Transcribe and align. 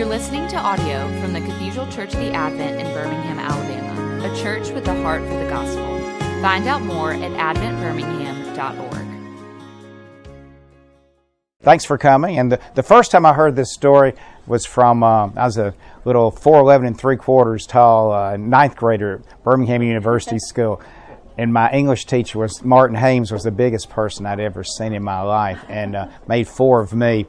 You're 0.00 0.08
listening 0.08 0.48
to 0.48 0.56
audio 0.56 1.06
from 1.20 1.34
the 1.34 1.42
Cathedral 1.42 1.86
Church 1.88 2.14
of 2.14 2.20
the 2.20 2.30
Advent 2.30 2.80
in 2.80 2.86
Birmingham, 2.94 3.38
Alabama, 3.38 4.32
a 4.32 4.34
church 4.42 4.70
with 4.70 4.88
a 4.88 4.94
heart 5.02 5.20
for 5.20 5.34
the 5.34 5.44
gospel. 5.50 5.98
Find 6.40 6.66
out 6.66 6.80
more 6.80 7.12
at 7.12 7.30
adventbirmingham.org. 7.32 9.06
Thanks 11.60 11.84
for 11.84 11.98
coming. 11.98 12.38
And 12.38 12.50
the, 12.50 12.60
the 12.74 12.82
first 12.82 13.10
time 13.10 13.26
I 13.26 13.34
heard 13.34 13.56
this 13.56 13.74
story 13.74 14.14
was 14.46 14.64
from, 14.64 15.02
uh, 15.02 15.32
I 15.36 15.44
was 15.44 15.58
a 15.58 15.74
little 16.06 16.32
4'11 16.32 16.86
and 16.86 16.98
3 16.98 17.18
quarters 17.18 17.66
tall 17.66 18.10
uh, 18.10 18.38
ninth 18.38 18.76
grader 18.76 19.16
at 19.16 19.44
Birmingham 19.44 19.82
University 19.82 20.38
School. 20.48 20.80
And 21.36 21.52
my 21.52 21.70
English 21.72 22.06
teacher 22.06 22.38
was 22.38 22.64
Martin 22.64 22.96
Hames 22.96 23.30
was 23.32 23.42
the 23.42 23.50
biggest 23.50 23.90
person 23.90 24.24
I'd 24.24 24.40
ever 24.40 24.64
seen 24.64 24.94
in 24.94 25.02
my 25.02 25.20
life 25.20 25.62
and 25.68 25.94
uh, 25.94 26.08
made 26.26 26.48
four 26.48 26.80
of 26.80 26.94
me. 26.94 27.26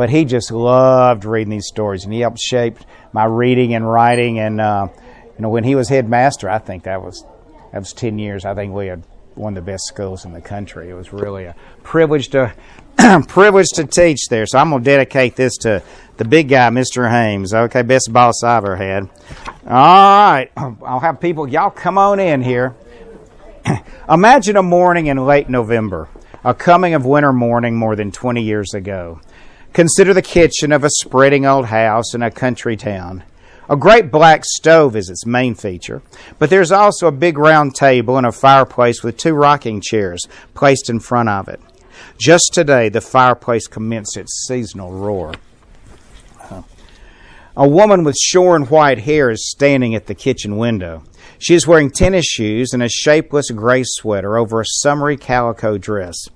But 0.00 0.08
he 0.08 0.24
just 0.24 0.50
loved 0.50 1.26
reading 1.26 1.50
these 1.50 1.66
stories 1.66 2.04
and 2.04 2.14
he 2.14 2.20
helped 2.20 2.38
shape 2.38 2.78
my 3.12 3.26
reading 3.26 3.74
and 3.74 3.86
writing. 3.86 4.38
And, 4.38 4.58
uh, 4.58 4.88
you 4.96 5.42
know, 5.42 5.50
when 5.50 5.62
he 5.62 5.74
was 5.74 5.90
headmaster, 5.90 6.48
I 6.48 6.56
think 6.56 6.84
that 6.84 7.02
was, 7.02 7.22
that 7.70 7.80
was 7.80 7.92
10 7.92 8.18
years. 8.18 8.46
I 8.46 8.54
think 8.54 8.72
we 8.72 8.86
had 8.86 9.02
one 9.34 9.58
of 9.58 9.62
the 9.62 9.72
best 9.72 9.84
schools 9.84 10.24
in 10.24 10.32
the 10.32 10.40
country. 10.40 10.88
It 10.88 10.94
was 10.94 11.12
really 11.12 11.44
a 11.44 11.54
privilege 11.82 12.30
to 12.30 12.50
privilege 13.28 13.66
to 13.74 13.84
teach 13.84 14.28
there. 14.30 14.46
So 14.46 14.58
I'm 14.58 14.70
going 14.70 14.82
to 14.82 14.90
dedicate 14.90 15.36
this 15.36 15.58
to 15.58 15.82
the 16.16 16.24
big 16.24 16.48
guy, 16.48 16.70
Mr. 16.70 17.06
Hames. 17.06 17.52
Okay, 17.52 17.82
best 17.82 18.10
boss 18.10 18.42
I've 18.42 18.64
ever 18.64 18.76
had. 18.76 19.02
All 19.66 20.32
right, 20.32 20.50
I'll 20.56 21.00
have 21.00 21.20
people. 21.20 21.46
Y'all 21.46 21.68
come 21.68 21.98
on 21.98 22.18
in 22.20 22.40
here. 22.40 22.74
Imagine 24.08 24.56
a 24.56 24.62
morning 24.62 25.08
in 25.08 25.18
late 25.18 25.50
November, 25.50 26.08
a 26.42 26.54
coming 26.54 26.94
of 26.94 27.04
winter 27.04 27.34
morning 27.34 27.76
more 27.76 27.96
than 27.96 28.10
20 28.10 28.42
years 28.42 28.72
ago. 28.72 29.20
Consider 29.72 30.12
the 30.12 30.22
kitchen 30.22 30.72
of 30.72 30.82
a 30.82 30.90
spreading 30.90 31.46
old 31.46 31.66
house 31.66 32.12
in 32.12 32.22
a 32.22 32.30
country 32.30 32.76
town. 32.76 33.22
A 33.68 33.76
great 33.76 34.10
black 34.10 34.44
stove 34.44 34.96
is 34.96 35.08
its 35.08 35.24
main 35.24 35.54
feature, 35.54 36.02
but 36.40 36.50
there's 36.50 36.72
also 36.72 37.06
a 37.06 37.12
big 37.12 37.38
round 37.38 37.76
table 37.76 38.16
and 38.16 38.26
a 38.26 38.32
fireplace 38.32 39.04
with 39.04 39.16
two 39.16 39.32
rocking 39.32 39.80
chairs 39.80 40.26
placed 40.54 40.90
in 40.90 40.98
front 40.98 41.28
of 41.28 41.48
it. 41.48 41.60
Just 42.20 42.50
today, 42.52 42.88
the 42.88 43.00
fireplace 43.00 43.68
commenced 43.68 44.16
its 44.16 44.44
seasonal 44.48 44.90
roar. 44.90 45.34
A 47.56 47.68
woman 47.68 48.02
with 48.02 48.16
shorn 48.16 48.64
white 48.66 48.98
hair 48.98 49.30
is 49.30 49.50
standing 49.50 49.94
at 49.94 50.06
the 50.06 50.14
kitchen 50.14 50.56
window. 50.56 51.04
She 51.38 51.54
is 51.54 51.66
wearing 51.66 51.90
tennis 51.90 52.26
shoes 52.26 52.72
and 52.72 52.82
a 52.82 52.88
shapeless 52.88 53.50
gray 53.50 53.82
sweater 53.84 54.36
over 54.36 54.60
a 54.60 54.66
summery 54.66 55.16
calico 55.16 55.78
dress. 55.78 56.28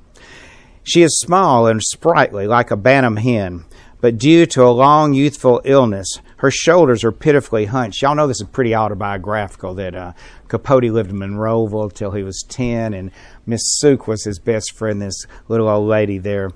She 0.86 1.02
is 1.02 1.18
small 1.18 1.66
and 1.66 1.82
sprightly 1.82 2.46
like 2.46 2.70
a 2.70 2.76
bantam 2.76 3.16
hen, 3.16 3.64
but 4.02 4.18
due 4.18 4.44
to 4.44 4.64
a 4.64 4.68
long 4.68 5.14
youthful 5.14 5.62
illness, 5.64 6.20
her 6.36 6.50
shoulders 6.50 7.02
are 7.04 7.10
pitifully 7.10 7.64
hunched. 7.64 8.02
Y'all 8.02 8.14
know 8.14 8.26
this 8.26 8.42
is 8.42 8.48
pretty 8.48 8.74
autobiographical 8.74 9.72
that 9.76 9.94
uh, 9.94 10.12
Capote 10.48 10.84
lived 10.84 11.08
in 11.08 11.16
Monroeville 11.16 11.90
till 11.90 12.10
he 12.10 12.22
was 12.22 12.44
10, 12.50 12.92
and 12.92 13.10
Miss 13.46 13.62
Sook 13.64 14.06
was 14.06 14.24
his 14.24 14.38
best 14.38 14.72
friend, 14.72 15.00
this 15.00 15.26
little 15.48 15.70
old 15.70 15.88
lady 15.88 16.18
there. 16.18 16.50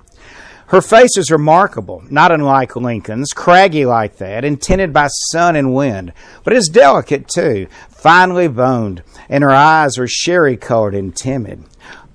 Her 0.67 0.83
face 0.83 1.17
is 1.17 1.31
remarkable, 1.31 2.05
not 2.11 2.31
unlike 2.31 2.77
Lincoln's, 2.77 3.33
craggy 3.33 3.87
like 3.87 4.19
that, 4.19 4.45
and 4.45 4.61
tinted 4.61 4.93
by 4.93 5.09
sun 5.31 5.57
and 5.57 5.75
wind, 5.75 6.13
but 6.45 6.53
is 6.53 6.69
delicate 6.69 7.29
too, 7.29 7.67
finely 7.89 8.49
boned, 8.49 9.03
and 9.31 9.43
her 9.43 9.53
eyes 9.53 9.97
are 9.97 10.07
sherry 10.07 10.59
colored 10.59 10.95
and 10.95 11.17
timid. 11.17 11.65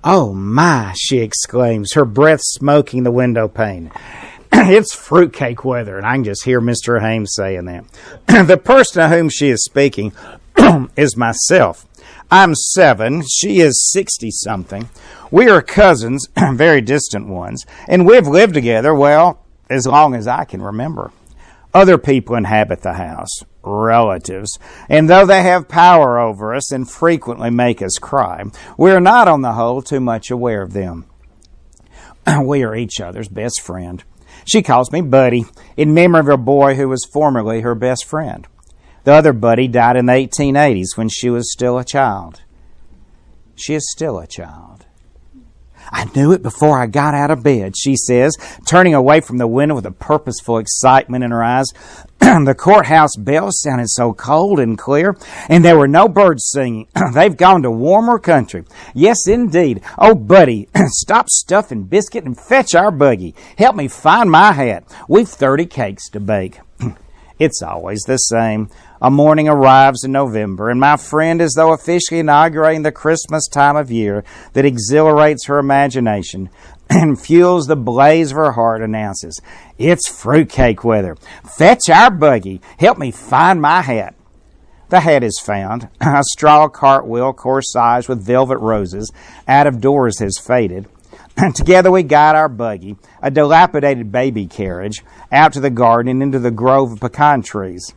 Oh 0.05 0.33
my, 0.33 0.93
she 0.97 1.19
exclaims, 1.19 1.93
her 1.93 2.03
breath 2.03 2.41
smoking 2.43 3.03
the 3.03 3.11
window 3.11 3.47
pane. 3.47 3.89
it's 4.51 4.93
fruitcake 4.93 5.63
weather, 5.63 5.97
and 5.97 6.05
I 6.05 6.15
can 6.15 6.25
just 6.25 6.43
hear 6.43 6.59
Mr. 6.59 6.99
Hames 6.99 7.33
saying 7.33 7.63
that. 7.65 7.85
the 8.47 8.57
person 8.57 9.01
to 9.01 9.07
whom 9.07 9.29
she 9.29 9.47
is 9.47 9.63
speaking 9.63 10.11
is 10.97 11.15
myself. 11.15 11.87
I'm 12.29 12.53
seven, 12.53 13.23
she 13.29 13.61
is 13.61 13.89
sixty 13.93 14.29
something. 14.29 14.89
We 15.31 15.49
are 15.49 15.61
cousins, 15.61 16.27
very 16.51 16.81
distant 16.81 17.27
ones, 17.27 17.65
and 17.87 18.05
we've 18.05 18.27
lived 18.27 18.55
together, 18.55 18.93
well, 18.93 19.39
as 19.69 19.87
long 19.87 20.15
as 20.15 20.27
I 20.27 20.43
can 20.43 20.61
remember. 20.61 21.13
Other 21.73 21.97
people 21.97 22.35
inhabit 22.35 22.81
the 22.81 22.93
house, 22.93 23.39
relatives, 23.63 24.59
and 24.89 25.09
though 25.09 25.25
they 25.25 25.41
have 25.41 25.67
power 25.67 26.19
over 26.19 26.53
us 26.53 26.71
and 26.71 26.89
frequently 26.89 27.49
make 27.49 27.81
us 27.81 27.97
cry, 27.99 28.43
we 28.77 28.91
are 28.91 28.99
not 28.99 29.27
on 29.27 29.41
the 29.41 29.53
whole 29.53 29.81
too 29.81 29.99
much 29.99 30.29
aware 30.29 30.61
of 30.61 30.73
them. 30.73 31.05
we 32.43 32.63
are 32.63 32.75
each 32.75 32.99
other's 32.99 33.29
best 33.29 33.61
friend. 33.61 34.03
She 34.45 34.61
calls 34.61 34.91
me 34.91 35.01
Buddy, 35.01 35.45
in 35.77 35.93
memory 35.93 36.19
of 36.19 36.29
a 36.29 36.37
boy 36.37 36.75
who 36.75 36.89
was 36.89 37.07
formerly 37.11 37.61
her 37.61 37.75
best 37.75 38.05
friend. 38.05 38.47
The 39.03 39.13
other 39.13 39.33
Buddy 39.33 39.67
died 39.67 39.95
in 39.95 40.05
the 40.05 40.13
1880s 40.13 40.95
when 40.95 41.09
she 41.09 41.29
was 41.29 41.51
still 41.51 41.77
a 41.77 41.85
child. 41.85 42.41
She 43.55 43.73
is 43.73 43.89
still 43.91 44.19
a 44.19 44.27
child. 44.27 44.85
I 45.91 46.05
knew 46.15 46.31
it 46.31 46.41
before 46.41 46.81
I 46.81 46.87
got 46.87 47.13
out 47.13 47.31
of 47.31 47.43
bed, 47.43 47.75
she 47.77 47.95
says, 47.95 48.35
turning 48.67 48.93
away 48.93 49.21
from 49.21 49.37
the 49.37 49.47
window 49.47 49.75
with 49.75 49.85
a 49.85 49.91
purposeful 49.91 50.57
excitement 50.57 51.23
in 51.23 51.31
her 51.31 51.43
eyes. 51.43 51.67
the 52.19 52.55
courthouse 52.57 53.15
bell 53.17 53.49
sounded 53.51 53.89
so 53.89 54.13
cold 54.13 54.59
and 54.59 54.77
clear, 54.77 55.17
and 55.49 55.63
there 55.63 55.77
were 55.77 55.87
no 55.87 56.07
birds 56.07 56.49
singing. 56.49 56.87
They've 57.13 57.35
gone 57.35 57.63
to 57.63 57.71
warmer 57.71 58.17
country. 58.17 58.63
Yes, 58.93 59.27
indeed. 59.27 59.81
Oh, 59.97 60.15
buddy, 60.15 60.69
stop 60.87 61.29
stuffing 61.29 61.83
biscuit 61.83 62.23
and 62.23 62.39
fetch 62.39 62.75
our 62.75 62.91
buggy. 62.91 63.35
Help 63.57 63.75
me 63.75 63.87
find 63.87 64.31
my 64.31 64.53
hat. 64.53 64.85
We've 65.09 65.27
30 65.27 65.65
cakes 65.65 66.09
to 66.09 66.19
bake. 66.19 66.59
it's 67.39 67.61
always 67.61 68.01
the 68.03 68.17
same. 68.17 68.69
A 69.01 69.11
morning 69.11 69.49
arrives 69.49 70.03
in 70.03 70.11
November, 70.11 70.69
and 70.69 70.79
my 70.79 70.97
friend, 70.97 71.41
as 71.41 71.53
though 71.53 71.73
officially 71.73 72.19
inaugurating 72.19 72.83
the 72.83 72.91
Christmas 72.91 73.47
time 73.47 73.75
of 73.75 73.91
year 73.91 74.23
that 74.53 74.65
exhilarates 74.65 75.47
her 75.47 75.59
imagination 75.59 76.49
and 76.89 77.19
fuels 77.19 77.67
the 77.67 77.75
blaze 77.75 78.31
of 78.31 78.37
her 78.37 78.53
heart, 78.53 78.81
announces, 78.81 79.41
It's 79.77 80.07
fruitcake 80.07 80.83
weather. 80.83 81.17
Fetch 81.43 81.89
our 81.89 82.11
buggy. 82.11 82.61
Help 82.79 82.97
me 82.97 83.11
find 83.11 83.61
my 83.61 83.81
hat. 83.81 84.15
The 84.89 84.99
hat 84.99 85.23
is 85.23 85.41
found. 85.43 85.89
A 86.01 86.23
straw 86.23 86.69
cartwheel 86.69 87.33
corsage 87.33 88.07
with 88.07 88.25
velvet 88.25 88.59
roses 88.59 89.11
out 89.47 89.67
of 89.67 89.81
doors 89.81 90.19
has 90.19 90.37
faded. 90.37 90.87
Together 91.55 91.89
we 91.91 92.03
guide 92.03 92.35
our 92.35 92.49
buggy, 92.49 92.95
a 93.21 93.31
dilapidated 93.31 94.11
baby 94.11 94.45
carriage, 94.45 95.03
out 95.31 95.51
to 95.53 95.59
the 95.59 95.69
garden 95.69 96.11
and 96.11 96.21
into 96.21 96.39
the 96.39 96.51
grove 96.51 96.91
of 96.91 96.99
pecan 96.99 97.41
trees. 97.41 97.93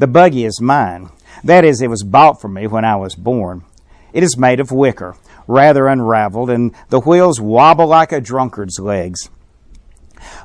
The 0.00 0.06
buggy 0.06 0.46
is 0.46 0.62
mine. 0.62 1.10
That 1.44 1.62
is, 1.62 1.82
it 1.82 1.90
was 1.90 2.02
bought 2.02 2.40
for 2.40 2.48
me 2.48 2.66
when 2.66 2.86
I 2.86 2.96
was 2.96 3.14
born. 3.14 3.64
It 4.14 4.22
is 4.22 4.38
made 4.38 4.58
of 4.58 4.72
wicker, 4.72 5.14
rather 5.46 5.88
unraveled, 5.88 6.48
and 6.48 6.74
the 6.88 7.00
wheels 7.00 7.38
wobble 7.38 7.86
like 7.86 8.10
a 8.10 8.18
drunkard's 8.18 8.78
legs. 8.78 9.28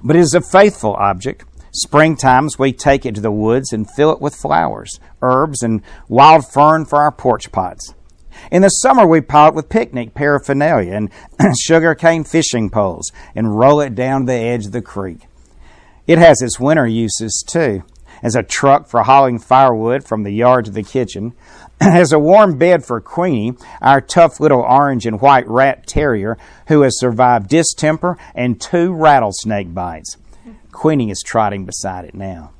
But 0.04 0.18
it 0.18 0.20
is 0.20 0.34
a 0.34 0.42
faithful 0.42 0.94
object. 0.96 1.46
Springtimes 1.72 2.60
we 2.60 2.74
take 2.74 3.06
it 3.06 3.16
to 3.16 3.22
the 3.22 3.32
woods 3.32 3.72
and 3.72 3.90
fill 3.90 4.12
it 4.12 4.20
with 4.20 4.36
flowers, 4.36 5.00
herbs, 5.22 5.64
and 5.64 5.82
wild 6.10 6.46
fern 6.52 6.84
for 6.84 6.98
our 7.00 7.14
porch 7.14 7.50
pots. 7.54 7.94
In 8.52 8.62
the 8.62 8.68
summer, 8.68 9.08
we 9.08 9.22
pile 9.22 9.48
it 9.48 9.56
with 9.56 9.70
picnic 9.70 10.14
paraphernalia 10.14 10.92
and 10.92 11.10
sugar 11.62 11.96
cane 11.96 12.26
fishing 12.26 12.70
poles 12.70 13.10
and 13.34 13.58
roll 13.58 13.80
it 13.80 13.96
down 13.96 14.26
the 14.26 14.34
edge 14.34 14.66
of 14.66 14.74
the 14.74 14.82
creek. 14.82 15.28
It 16.08 16.18
has 16.18 16.42
its 16.42 16.60
winter 16.60 16.86
uses 16.86 17.42
too 17.48 17.84
as 18.26 18.36
a 18.36 18.42
truck 18.42 18.88
for 18.88 19.04
hauling 19.04 19.38
firewood 19.38 20.04
from 20.04 20.24
the 20.24 20.32
yard 20.32 20.66
to 20.66 20.72
the 20.72 20.82
kitchen, 20.82 21.32
as 21.80 22.12
a 22.12 22.18
warm 22.18 22.58
bed 22.58 22.84
for 22.84 23.00
Queenie, 23.00 23.54
our 23.84 24.02
tough 24.02 24.40
little 24.40 24.62
orange 24.62 25.06
and 25.06 25.22
white 25.22 25.48
rat 25.48 25.86
terrier 25.86 26.36
who 26.68 26.82
has 26.82 27.00
survived 27.00 27.48
distemper 27.48 28.18
and 28.34 28.60
two 28.60 28.92
rattlesnake 28.92 29.76
bites. 29.76 30.18
Queenie 30.72 31.12
is 31.12 31.22
trotting 31.24 31.66
beside 31.66 32.04
it 32.04 32.16
now. 32.16 32.52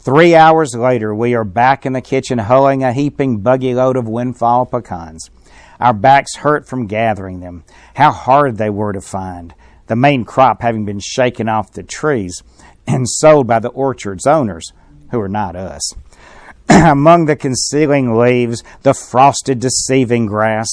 Three 0.00 0.34
hours 0.34 0.74
later, 0.74 1.14
we 1.14 1.36
are 1.36 1.44
back 1.44 1.86
in 1.86 1.92
the 1.92 2.00
kitchen 2.00 2.40
hulling 2.40 2.82
a 2.82 2.92
heaping 2.92 3.42
buggy 3.42 3.72
load 3.72 3.96
of 3.96 4.08
windfall 4.08 4.66
pecans. 4.66 5.30
Our 5.78 5.94
backs 5.94 6.38
hurt 6.38 6.66
from 6.66 6.88
gathering 6.88 7.38
them. 7.38 7.62
How 7.94 8.10
hard 8.10 8.56
they 8.56 8.70
were 8.70 8.92
to 8.92 9.00
find, 9.00 9.54
the 9.86 9.94
main 9.94 10.24
crop 10.24 10.62
having 10.62 10.84
been 10.84 11.00
shaken 11.00 11.48
off 11.48 11.72
the 11.72 11.84
trees 11.84 12.42
and 12.86 13.08
sold 13.08 13.46
by 13.46 13.58
the 13.58 13.68
orchard's 13.68 14.26
owners, 14.26 14.72
who 15.10 15.20
are 15.20 15.28
not 15.28 15.56
us. 15.56 15.92
Among 16.68 17.26
the 17.26 17.36
concealing 17.36 18.16
leaves, 18.16 18.62
the 18.82 18.94
frosted, 18.94 19.60
deceiving 19.60 20.26
grass, 20.26 20.68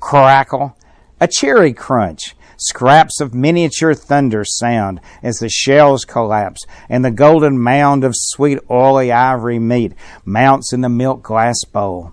crackle, 0.00 0.76
a 1.20 1.28
cherry 1.28 1.72
crunch, 1.72 2.34
scraps 2.56 3.20
of 3.20 3.34
miniature 3.34 3.94
thunder 3.94 4.44
sound 4.44 5.00
as 5.22 5.38
the 5.38 5.48
shells 5.48 6.04
collapse, 6.04 6.64
and 6.88 7.04
the 7.04 7.10
golden 7.10 7.58
mound 7.58 8.04
of 8.04 8.12
sweet, 8.14 8.58
oily 8.70 9.12
ivory 9.12 9.58
meat 9.58 9.92
mounts 10.24 10.72
in 10.72 10.80
the 10.80 10.88
milk 10.88 11.22
glass 11.22 11.56
bowl. 11.72 12.12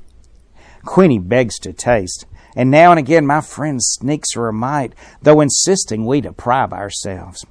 Queenie 0.86 1.20
begs 1.20 1.58
to 1.60 1.74
taste, 1.74 2.26
and 2.56 2.70
now 2.70 2.92
and 2.92 3.00
again 3.00 3.26
my 3.26 3.42
friend 3.42 3.82
sneaks 3.82 4.34
her 4.34 4.50
a 4.50 4.54
mite, 4.54 4.94
though 5.22 5.42
insisting 5.42 6.06
we 6.06 6.22
deprive 6.22 6.74
ourselves. 6.74 7.46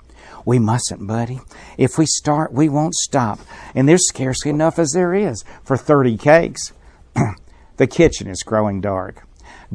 We 0.44 0.58
mustn't, 0.58 1.06
buddy. 1.06 1.40
If 1.78 1.98
we 1.98 2.06
start, 2.06 2.52
we 2.52 2.68
won't 2.68 2.94
stop. 2.94 3.40
And 3.74 3.88
there's 3.88 4.08
scarcely 4.08 4.50
enough 4.50 4.78
as 4.78 4.90
there 4.92 5.14
is 5.14 5.44
for 5.64 5.76
30 5.76 6.16
cakes. 6.16 6.72
the 7.76 7.86
kitchen 7.86 8.28
is 8.28 8.42
growing 8.42 8.80
dark. 8.80 9.26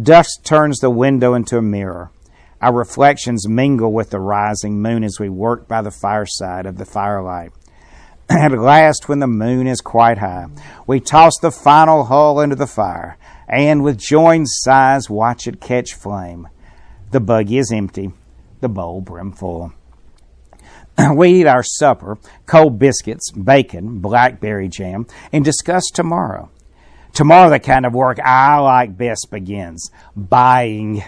Dusk 0.01 0.43
turns 0.43 0.79
the 0.79 0.89
window 0.89 1.33
into 1.33 1.57
a 1.57 1.61
mirror. 1.61 2.11
Our 2.61 2.73
reflections 2.73 3.47
mingle 3.47 3.93
with 3.93 4.09
the 4.09 4.19
rising 4.19 4.81
moon 4.81 5.03
as 5.03 5.19
we 5.19 5.29
work 5.29 5.67
by 5.67 5.81
the 5.81 5.91
fireside 5.91 6.65
of 6.65 6.77
the 6.77 6.85
firelight. 6.85 7.51
At 8.29 8.51
last, 8.51 9.07
when 9.07 9.19
the 9.19 9.27
moon 9.27 9.67
is 9.67 9.79
quite 9.79 10.17
high, 10.17 10.47
we 10.85 10.99
toss 10.99 11.37
the 11.39 11.51
final 11.51 12.05
hull 12.05 12.39
into 12.41 12.55
the 12.55 12.67
fire, 12.67 13.17
and 13.47 13.83
with 13.83 13.97
joined 13.97 14.47
sighs 14.49 15.09
watch 15.09 15.47
it 15.47 15.61
catch 15.61 15.93
flame. 15.93 16.47
The 17.11 17.19
buggy 17.19 17.57
is 17.57 17.71
empty, 17.71 18.11
the 18.59 18.67
bowl 18.67 19.01
brimful. 19.01 19.71
we 21.15 21.41
eat 21.41 21.47
our 21.47 21.63
supper, 21.63 22.17
cold 22.45 22.79
biscuits, 22.79 23.31
bacon, 23.31 23.99
blackberry 23.99 24.67
jam, 24.67 25.05
and 25.31 25.43
discuss 25.45 25.83
tomorrow. 25.93 26.49
Tomorrow, 27.13 27.49
the 27.49 27.59
kind 27.59 27.85
of 27.85 27.93
work 27.93 28.19
I 28.19 28.59
like 28.59 28.97
best 28.97 29.27
begins 29.31 29.89
buying 30.15 31.03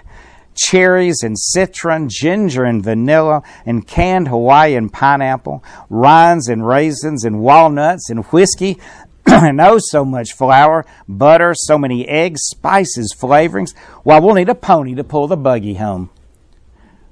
cherries 0.55 1.21
and 1.23 1.37
citron, 1.37 2.09
ginger 2.09 2.63
and 2.63 2.83
vanilla, 2.83 3.41
and 3.65 3.87
canned 3.87 4.27
Hawaiian 4.27 4.89
pineapple, 4.89 5.63
rinds 5.89 6.49
and 6.49 6.65
raisins, 6.65 7.23
and 7.23 7.39
walnuts, 7.39 8.09
and 8.09 8.25
whiskey, 8.25 8.79
and 9.25 9.61
oh, 9.61 9.77
so 9.79 10.03
much 10.03 10.33
flour, 10.33 10.85
butter, 11.07 11.53
so 11.55 11.77
many 11.77 12.07
eggs, 12.07 12.41
spices, 12.43 13.15
flavorings. 13.17 13.75
Why, 14.03 14.19
we'll 14.19 14.35
need 14.35 14.49
a 14.49 14.55
pony 14.55 14.95
to 14.95 15.03
pull 15.03 15.27
the 15.27 15.37
buggy 15.37 15.75
home. 15.75 16.09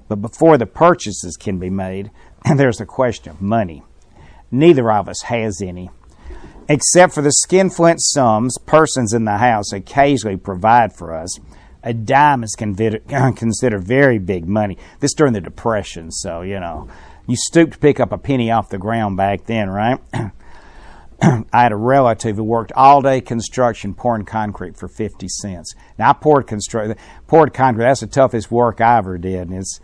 But 0.07 0.21
before 0.21 0.57
the 0.57 0.65
purchases 0.65 1.35
can 1.35 1.59
be 1.59 1.69
made, 1.69 2.11
there's 2.55 2.81
a 2.81 2.85
question 2.85 3.31
of 3.31 3.41
money. 3.41 3.83
Neither 4.51 4.91
of 4.91 5.09
us 5.09 5.23
has 5.23 5.61
any. 5.61 5.89
Except 6.69 7.13
for 7.13 7.21
the 7.21 7.31
skinflint 7.31 8.01
sums 8.01 8.57
persons 8.65 9.13
in 9.13 9.25
the 9.25 9.37
house 9.37 9.71
occasionally 9.71 10.37
provide 10.37 10.93
for 10.93 11.15
us, 11.15 11.39
a 11.83 11.93
dime 11.93 12.43
is 12.43 12.55
considered 12.57 13.83
very 13.83 14.19
big 14.19 14.47
money. 14.47 14.77
This 14.99 15.13
during 15.13 15.33
the 15.33 15.41
Depression, 15.41 16.11
so, 16.11 16.41
you 16.41 16.59
know, 16.59 16.89
you 17.27 17.35
stooped 17.35 17.73
to 17.73 17.79
pick 17.79 17.99
up 17.99 18.11
a 18.11 18.17
penny 18.17 18.51
off 18.51 18.69
the 18.69 18.77
ground 18.77 19.17
back 19.17 19.45
then, 19.45 19.69
right? 19.69 19.99
I 21.21 21.63
had 21.63 21.71
a 21.71 21.77
relative 21.77 22.35
who 22.35 22.43
worked 22.43 22.71
all 22.73 23.01
day 23.01 23.21
construction 23.21 23.93
pouring 23.93 24.25
concrete 24.25 24.77
for 24.77 24.87
50 24.87 25.27
cents. 25.27 25.73
Now, 25.97 26.11
I 26.11 26.13
poured, 26.13 26.47
constru- 26.47 26.97
poured 27.27 27.53
concrete. 27.53 27.85
That's 27.85 28.01
the 28.01 28.07
toughest 28.07 28.51
work 28.51 28.81
I 28.81 28.97
ever 28.97 29.17
did. 29.17 29.49
And 29.49 29.57
it's, 29.57 29.79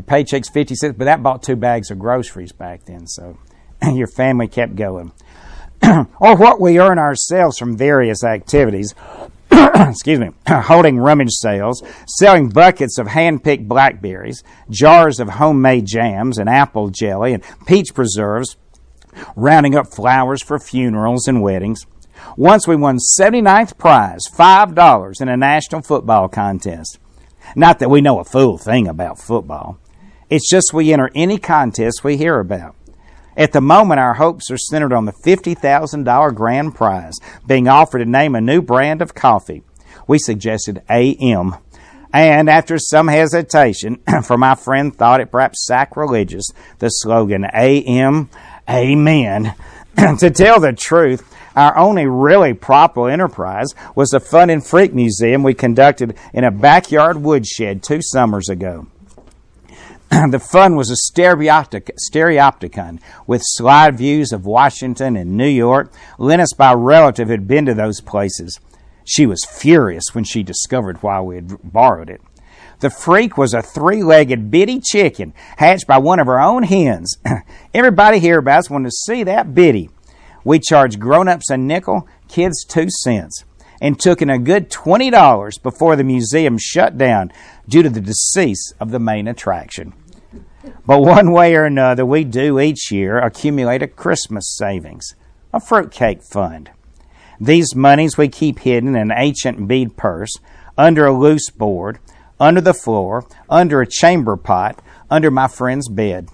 your 0.00 0.06
paycheck's 0.06 0.48
50 0.48 0.74
cents, 0.76 0.94
but 0.96 1.04
that 1.04 1.22
bought 1.22 1.42
two 1.42 1.56
bags 1.56 1.90
of 1.90 1.98
groceries 1.98 2.52
back 2.52 2.86
then, 2.86 3.06
so 3.06 3.36
your 3.92 4.06
family 4.06 4.48
kept 4.48 4.74
going. 4.74 5.12
or 6.18 6.36
what 6.36 6.58
we 6.58 6.78
earn 6.78 6.98
ourselves 6.98 7.58
from 7.58 7.76
various 7.76 8.24
activities 8.24 8.94
excuse 9.50 10.18
me, 10.18 10.30
holding 10.48 10.98
rummage 10.98 11.32
sales, 11.32 11.82
selling 12.06 12.48
buckets 12.48 12.98
of 12.98 13.08
hand-picked 13.08 13.68
blackberries, 13.68 14.42
jars 14.70 15.20
of 15.20 15.28
homemade 15.28 15.86
jams 15.86 16.38
and 16.38 16.48
apple 16.48 16.88
jelly 16.88 17.34
and 17.34 17.42
peach 17.66 17.92
preserves, 17.92 18.56
rounding 19.36 19.74
up 19.74 19.92
flowers 19.92 20.42
for 20.42 20.58
funerals 20.58 21.26
and 21.26 21.42
weddings. 21.42 21.84
Once 22.36 22.66
we 22.66 22.76
won 22.76 22.96
79th 23.18 23.76
prize, 23.76 24.22
$5 24.32 25.20
in 25.20 25.28
a 25.28 25.36
national 25.36 25.82
football 25.82 26.28
contest. 26.28 26.98
Not 27.56 27.80
that 27.80 27.90
we 27.90 28.00
know 28.00 28.20
a 28.20 28.24
fool 28.24 28.56
thing 28.56 28.86
about 28.86 29.18
football. 29.18 29.78
It's 30.30 30.48
just 30.48 30.72
we 30.72 30.92
enter 30.92 31.10
any 31.14 31.38
contest 31.38 32.04
we 32.04 32.16
hear 32.16 32.38
about. 32.38 32.76
At 33.36 33.50
the 33.52 33.60
moment, 33.60 33.98
our 33.98 34.14
hopes 34.14 34.48
are 34.50 34.58
centered 34.58 34.92
on 34.92 35.04
the 35.04 35.12
$50,000 35.12 36.34
grand 36.34 36.74
prize 36.74 37.18
being 37.46 37.66
offered 37.66 37.98
to 37.98 38.04
name 38.04 38.36
a 38.36 38.40
new 38.40 38.62
brand 38.62 39.02
of 39.02 39.14
coffee. 39.14 39.64
We 40.06 40.18
suggested 40.18 40.82
AM. 40.88 41.56
And 42.12 42.48
after 42.48 42.78
some 42.78 43.08
hesitation, 43.08 44.02
for 44.24 44.38
my 44.38 44.54
friend 44.54 44.94
thought 44.94 45.20
it 45.20 45.32
perhaps 45.32 45.66
sacrilegious, 45.66 46.50
the 46.78 46.88
slogan 46.88 47.44
AM, 47.52 48.30
Amen. 48.68 49.54
to 50.18 50.30
tell 50.30 50.60
the 50.60 50.72
truth, 50.72 51.28
our 51.56 51.76
only 51.76 52.06
really 52.06 52.54
proper 52.54 53.10
enterprise 53.10 53.74
was 53.96 54.10
the 54.10 54.20
Fun 54.20 54.50
and 54.50 54.64
Freak 54.64 54.94
Museum 54.94 55.42
we 55.42 55.54
conducted 55.54 56.16
in 56.32 56.44
a 56.44 56.52
backyard 56.52 57.16
woodshed 57.16 57.82
two 57.82 58.00
summers 58.00 58.48
ago. 58.48 58.86
the 60.30 60.40
fun 60.40 60.74
was 60.74 60.90
a 60.90 60.96
stereoptic, 60.96 61.90
stereopticon 62.10 63.00
with 63.28 63.42
slide 63.44 63.96
views 63.96 64.32
of 64.32 64.44
Washington 64.44 65.16
and 65.16 65.36
New 65.36 65.46
York, 65.48 65.92
lent 66.18 66.42
us 66.42 66.52
by 66.52 66.72
a 66.72 66.76
relative 66.76 67.28
who 67.28 67.32
had 67.32 67.46
been 67.46 67.64
to 67.66 67.74
those 67.74 68.00
places. 68.00 68.58
She 69.04 69.24
was 69.24 69.46
furious 69.48 70.12
when 70.12 70.24
she 70.24 70.42
discovered 70.42 71.02
why 71.02 71.20
we 71.20 71.36
had 71.36 71.72
borrowed 71.72 72.10
it. 72.10 72.20
The 72.80 72.90
freak 72.90 73.38
was 73.38 73.54
a 73.54 73.62
three 73.62 74.02
legged 74.02 74.50
bitty 74.50 74.80
chicken 74.80 75.32
hatched 75.58 75.86
by 75.86 75.98
one 75.98 76.18
of 76.18 76.28
our 76.28 76.40
own 76.40 76.64
hens. 76.64 77.16
Everybody 77.74 78.18
hereabouts 78.18 78.68
wanted 78.68 78.86
to 78.86 78.96
see 79.06 79.22
that 79.24 79.54
bitty. 79.54 79.90
We 80.44 80.58
charged 80.58 80.98
grown 80.98 81.28
ups 81.28 81.50
a 81.50 81.56
nickel, 81.56 82.08
kids 82.26 82.64
two 82.64 82.88
cents, 82.88 83.44
and 83.80 83.98
took 83.98 84.22
in 84.22 84.30
a 84.30 84.38
good 84.38 84.70
$20 84.70 85.62
before 85.62 85.94
the 85.94 86.04
museum 86.04 86.58
shut 86.58 86.98
down 86.98 87.32
due 87.68 87.82
to 87.82 87.90
the 87.90 88.00
decease 88.00 88.72
of 88.80 88.90
the 88.90 88.98
main 88.98 89.28
attraction. 89.28 89.92
But 90.86 91.00
one 91.00 91.32
way 91.32 91.54
or 91.54 91.64
another, 91.64 92.04
we 92.04 92.24
do 92.24 92.60
each 92.60 92.90
year 92.90 93.18
accumulate 93.18 93.82
a 93.82 93.88
Christmas 93.88 94.54
savings, 94.56 95.14
a 95.52 95.60
fruitcake 95.60 96.22
fund. 96.22 96.70
These 97.40 97.74
monies 97.74 98.18
we 98.18 98.28
keep 98.28 98.58
hidden 98.58 98.90
in 98.90 99.10
an 99.10 99.12
ancient 99.16 99.66
bead 99.66 99.96
purse, 99.96 100.32
under 100.76 101.06
a 101.06 101.18
loose 101.18 101.48
board, 101.50 101.98
under 102.38 102.60
the 102.60 102.74
floor, 102.74 103.26
under 103.48 103.80
a 103.80 103.86
chamber 103.86 104.36
pot, 104.36 104.82
under 105.10 105.30
my 105.30 105.48
friend's 105.48 105.88
bed. 105.88 106.28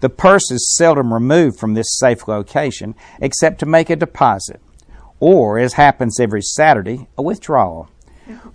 The 0.00 0.10
purse 0.10 0.50
is 0.50 0.74
seldom 0.76 1.14
removed 1.14 1.60
from 1.60 1.74
this 1.74 1.96
safe 1.98 2.26
location 2.26 2.96
except 3.20 3.60
to 3.60 3.66
make 3.66 3.88
a 3.88 3.96
deposit, 3.96 4.60
or, 5.20 5.58
as 5.60 5.74
happens 5.74 6.18
every 6.18 6.42
Saturday, 6.42 7.06
a 7.16 7.22
withdrawal. 7.22 7.88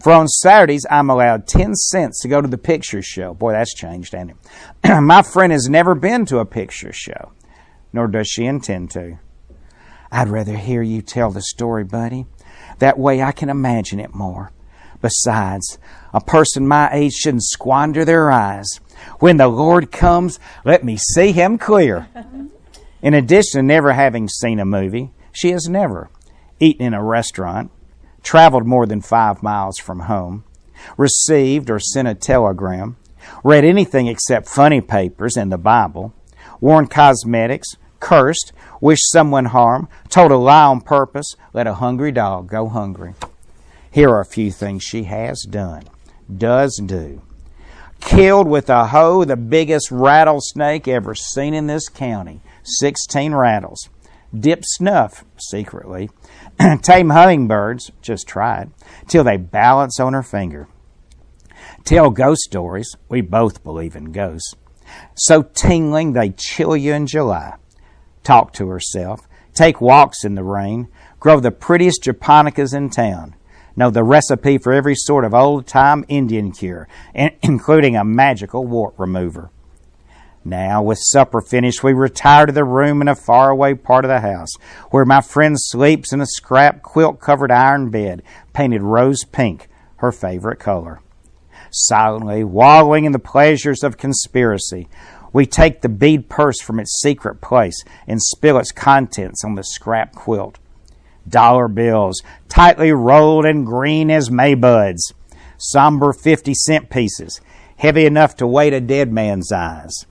For 0.01 0.11
on 0.11 0.27
Saturdays, 0.27 0.85
I'm 0.89 1.09
allowed 1.09 1.47
10 1.47 1.75
cents 1.75 2.21
to 2.21 2.27
go 2.27 2.41
to 2.41 2.47
the 2.47 2.57
picture 2.57 3.01
show. 3.01 3.33
Boy, 3.33 3.51
that's 3.51 3.73
changed, 3.73 4.15
ain't 4.15 4.31
it? 4.31 5.01
My 5.01 5.21
friend 5.21 5.51
has 5.51 5.67
never 5.69 5.95
been 5.95 6.25
to 6.27 6.39
a 6.39 6.45
picture 6.45 6.93
show, 6.93 7.33
nor 7.91 8.07
does 8.07 8.27
she 8.27 8.45
intend 8.45 8.91
to. 8.91 9.19
I'd 10.11 10.29
rather 10.29 10.55
hear 10.55 10.81
you 10.81 11.01
tell 11.01 11.31
the 11.31 11.41
story, 11.41 11.83
buddy. 11.83 12.27
That 12.79 12.97
way 12.97 13.21
I 13.21 13.31
can 13.31 13.49
imagine 13.49 13.99
it 13.99 14.15
more. 14.15 14.51
Besides, 15.01 15.77
a 16.13 16.21
person 16.21 16.67
my 16.67 16.89
age 16.91 17.13
shouldn't 17.13 17.43
squander 17.43 18.05
their 18.05 18.31
eyes. 18.31 18.67
When 19.19 19.37
the 19.37 19.47
Lord 19.47 19.91
comes, 19.91 20.39
let 20.65 20.83
me 20.83 20.97
see 20.97 21.31
him 21.31 21.57
clear. 21.57 22.07
In 23.01 23.13
addition 23.13 23.59
to 23.59 23.63
never 23.63 23.93
having 23.93 24.27
seen 24.27 24.59
a 24.59 24.65
movie, 24.65 25.11
she 25.31 25.51
has 25.51 25.67
never 25.67 26.09
eaten 26.59 26.87
in 26.87 26.93
a 26.93 27.03
restaurant, 27.03 27.71
traveled 28.27 28.67
more 28.67 28.85
than 28.85 28.99
five 28.99 29.41
miles 29.41 29.77
from 29.77 30.01
home, 30.01 30.43
received 30.97 31.69
or 31.69 31.79
sent 31.79 32.09
a 32.09 32.13
telegram, 32.13 32.97
read 33.41 33.63
anything 33.63 34.07
except 34.07 34.49
funny 34.49 34.81
papers 34.81 35.37
and 35.37 35.49
the 35.49 35.57
Bible, 35.57 36.13
worn 36.59 36.85
cosmetics, 36.87 37.69
cursed, 38.01 38.51
wished 38.81 39.09
someone 39.13 39.45
harm, 39.45 39.87
told 40.09 40.29
a 40.29 40.35
lie 40.35 40.65
on 40.65 40.81
purpose, 40.81 41.37
let 41.53 41.67
a 41.67 41.75
hungry 41.75 42.11
dog 42.11 42.49
go 42.49 42.67
hungry. 42.67 43.13
Here 43.89 44.09
are 44.09 44.19
a 44.19 44.25
few 44.25 44.51
things 44.51 44.83
she 44.83 45.03
has 45.03 45.45
done, 45.49 45.83
does 46.29 46.81
do. 46.85 47.21
Killed 48.01 48.49
with 48.49 48.69
a 48.69 48.87
hoe 48.87 49.23
the 49.23 49.37
biggest 49.37 49.89
rattlesnake 49.89 50.85
ever 50.85 51.15
seen 51.15 51.53
in 51.53 51.67
this 51.67 51.87
county, 51.87 52.41
16 52.63 53.33
rattles. 53.33 53.87
Dipped 54.37 54.65
snuff, 54.65 55.23
secretly, 55.37 56.09
Tame 56.81 57.09
hummingbirds, 57.09 57.91
just 58.01 58.27
it, 58.35 58.69
till 59.07 59.23
they 59.23 59.37
balance 59.37 59.99
on 59.99 60.13
her 60.13 60.23
finger. 60.23 60.67
Tell 61.83 62.09
ghost 62.09 62.41
stories, 62.41 62.95
we 63.09 63.21
both 63.21 63.63
believe 63.63 63.95
in 63.95 64.11
ghosts. 64.11 64.55
So 65.15 65.43
tingling 65.43 66.13
they 66.13 66.29
chill 66.31 66.75
you 66.75 66.93
in 66.93 67.07
July. 67.07 67.55
Talk 68.23 68.53
to 68.53 68.67
herself, 68.69 69.21
take 69.53 69.81
walks 69.81 70.23
in 70.23 70.35
the 70.35 70.43
rain, 70.43 70.87
grow 71.19 71.39
the 71.39 71.51
prettiest 71.51 72.03
japonicas 72.03 72.73
in 72.73 72.89
town. 72.89 73.35
Know 73.75 73.91
the 73.91 74.03
recipe 74.03 74.57
for 74.57 74.73
every 74.73 74.95
sort 74.95 75.23
of 75.23 75.35
old 75.35 75.67
time 75.67 76.03
Indian 76.07 76.51
cure, 76.51 76.87
including 77.41 77.95
a 77.95 78.03
magical 78.03 78.65
wart 78.65 78.95
remover. 78.97 79.51
Now, 80.47 80.81
with 80.81 80.99
supper 81.01 81.41
finished, 81.41 81.83
we 81.83 81.91
retire 81.91 82.45
to 82.45 82.53
the 82.53 82.63
room 82.63 83.01
in 83.01 83.09
a 83.09 83.15
faraway 83.15 83.73
part 83.73 84.05
of 84.05 84.09
the 84.09 84.21
house 84.21 84.53
where 84.91 85.03
my 85.03 85.19
friend 85.19 85.57
sleeps 85.59 86.13
in 86.13 86.21
a 86.21 86.25
scrap 86.25 86.81
quilt 86.81 87.19
covered 87.19 87.51
iron 87.51 87.89
bed 87.89 88.23
painted 88.53 88.81
rose 88.81 89.25
pink, 89.25 89.67
her 89.97 90.13
favorite 90.13 90.57
color. 90.57 91.01
Silently 91.69 92.45
wallowing 92.45 93.03
in 93.03 93.11
the 93.11 93.19
pleasures 93.19 93.83
of 93.83 93.97
conspiracy, 93.97 94.87
We 95.33 95.45
take 95.45 95.81
the 95.81 95.89
bead 95.89 96.29
purse 96.29 96.61
from 96.61 96.79
its 96.79 96.97
secret 97.01 97.41
place 97.41 97.83
and 98.07 98.23
spill 98.23 98.57
its 98.57 98.71
contents 98.71 99.43
on 99.43 99.55
the 99.55 99.65
scrap 99.65 100.15
quilt. 100.15 100.59
Dollar 101.27 101.67
bills, 101.67 102.21
tightly 102.47 102.93
rolled 102.93 103.45
and 103.45 103.65
green 103.65 104.09
as 104.09 104.29
maybuds. 104.29 105.11
Somber 105.57 106.13
50 106.13 106.53
cent 106.53 106.89
pieces, 106.89 107.41
heavy 107.75 108.05
enough 108.05 108.37
to 108.37 108.47
weight 108.47 108.71
a 108.71 108.79
dead 108.79 109.11
man's 109.11 109.51
eyes. 109.51 110.05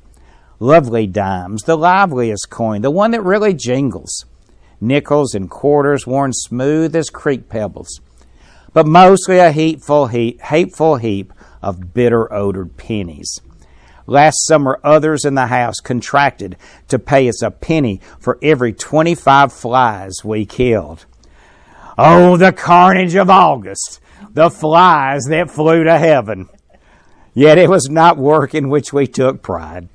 Lovely 0.59 1.07
dimes, 1.07 1.65
the 1.65 1.77
liveliest 1.77 2.49
coin, 2.49 2.81
the 2.81 2.91
one 2.91 3.11
that 3.11 3.23
really 3.23 3.53
jingles. 3.53 4.25
Nickels 4.81 5.35
and 5.35 5.51
quarters 5.51 6.07
worn 6.07 6.33
smooth 6.33 6.97
as 6.97 7.11
creek 7.11 7.49
pebbles. 7.49 8.01
But 8.73 8.87
mostly 8.87 9.39
a 9.39 9.53
hateful 9.53 10.07
heap, 10.07 10.41
hateful 10.41 10.97
heap 10.97 11.33
of 11.63 11.93
bitter 11.93 12.33
odored 12.33 12.77
pennies. 12.77 13.41
Last 14.07 14.47
summer, 14.47 14.79
others 14.85 15.25
in 15.25 15.35
the 15.35 15.49
house 15.49 15.81
contracted 15.81 16.57
to 16.89 16.99
pay 16.99 17.29
us 17.29 17.43
a 17.43 17.51
penny 17.51 18.01
for 18.19 18.39
every 18.41 18.73
25 18.73 19.53
flies 19.53 20.25
we 20.25 20.47
killed. 20.47 21.05
Oh, 21.99 22.37
the 22.37 22.53
carnage 22.53 23.15
of 23.15 23.29
August! 23.29 24.01
The 24.31 24.51
flies 24.51 25.25
that 25.29 25.51
flew 25.51 25.85
to 25.85 25.99
heaven! 25.99 26.49
Yet 27.35 27.59
it 27.59 27.69
was 27.69 27.91
not 27.91 28.17
work 28.17 28.55
in 28.55 28.71
which 28.71 28.93
we 28.93 29.07
took 29.07 29.43
pride. 29.43 29.89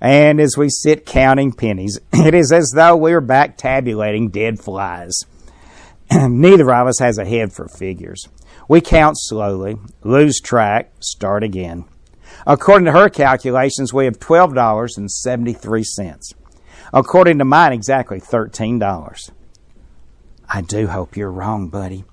And 0.00 0.40
as 0.40 0.56
we 0.56 0.68
sit 0.68 1.06
counting 1.06 1.52
pennies, 1.52 1.98
it 2.12 2.34
is 2.34 2.52
as 2.52 2.72
though 2.74 2.96
we 2.96 3.12
were 3.12 3.20
back 3.20 3.56
tabulating 3.56 4.28
dead 4.28 4.60
flies. 4.60 5.24
Neither 6.10 6.72
of 6.72 6.88
us 6.88 6.98
has 6.98 7.18
a 7.18 7.24
head 7.24 7.52
for 7.52 7.68
figures. 7.68 8.28
We 8.68 8.80
count 8.80 9.16
slowly, 9.18 9.76
lose 10.02 10.40
track, 10.40 10.92
start 11.00 11.44
again. 11.44 11.84
According 12.46 12.86
to 12.86 12.92
her 12.92 13.08
calculations, 13.08 13.92
we 13.92 14.04
have 14.04 14.18
$12.73. 14.18 16.34
According 16.92 17.38
to 17.38 17.44
mine, 17.44 17.72
exactly 17.72 18.20
$13. 18.20 19.30
I 20.48 20.60
do 20.62 20.86
hope 20.86 21.16
you're 21.16 21.30
wrong, 21.30 21.68
buddy. 21.68 22.04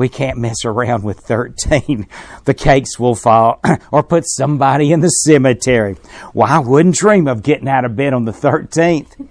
We 0.00 0.08
can't 0.08 0.38
mess 0.38 0.64
around 0.64 1.04
with 1.04 1.18
13. 1.20 2.06
The 2.46 2.54
cakes 2.54 2.98
will 2.98 3.14
fall 3.14 3.60
or 3.92 4.02
put 4.02 4.24
somebody 4.26 4.92
in 4.92 5.00
the 5.00 5.08
cemetery. 5.08 5.98
Well, 6.32 6.50
I 6.50 6.58
wouldn't 6.58 6.94
dream 6.94 7.28
of 7.28 7.42
getting 7.42 7.68
out 7.68 7.84
of 7.84 7.96
bed 7.96 8.14
on 8.14 8.24
the 8.24 8.32
13th. 8.32 9.28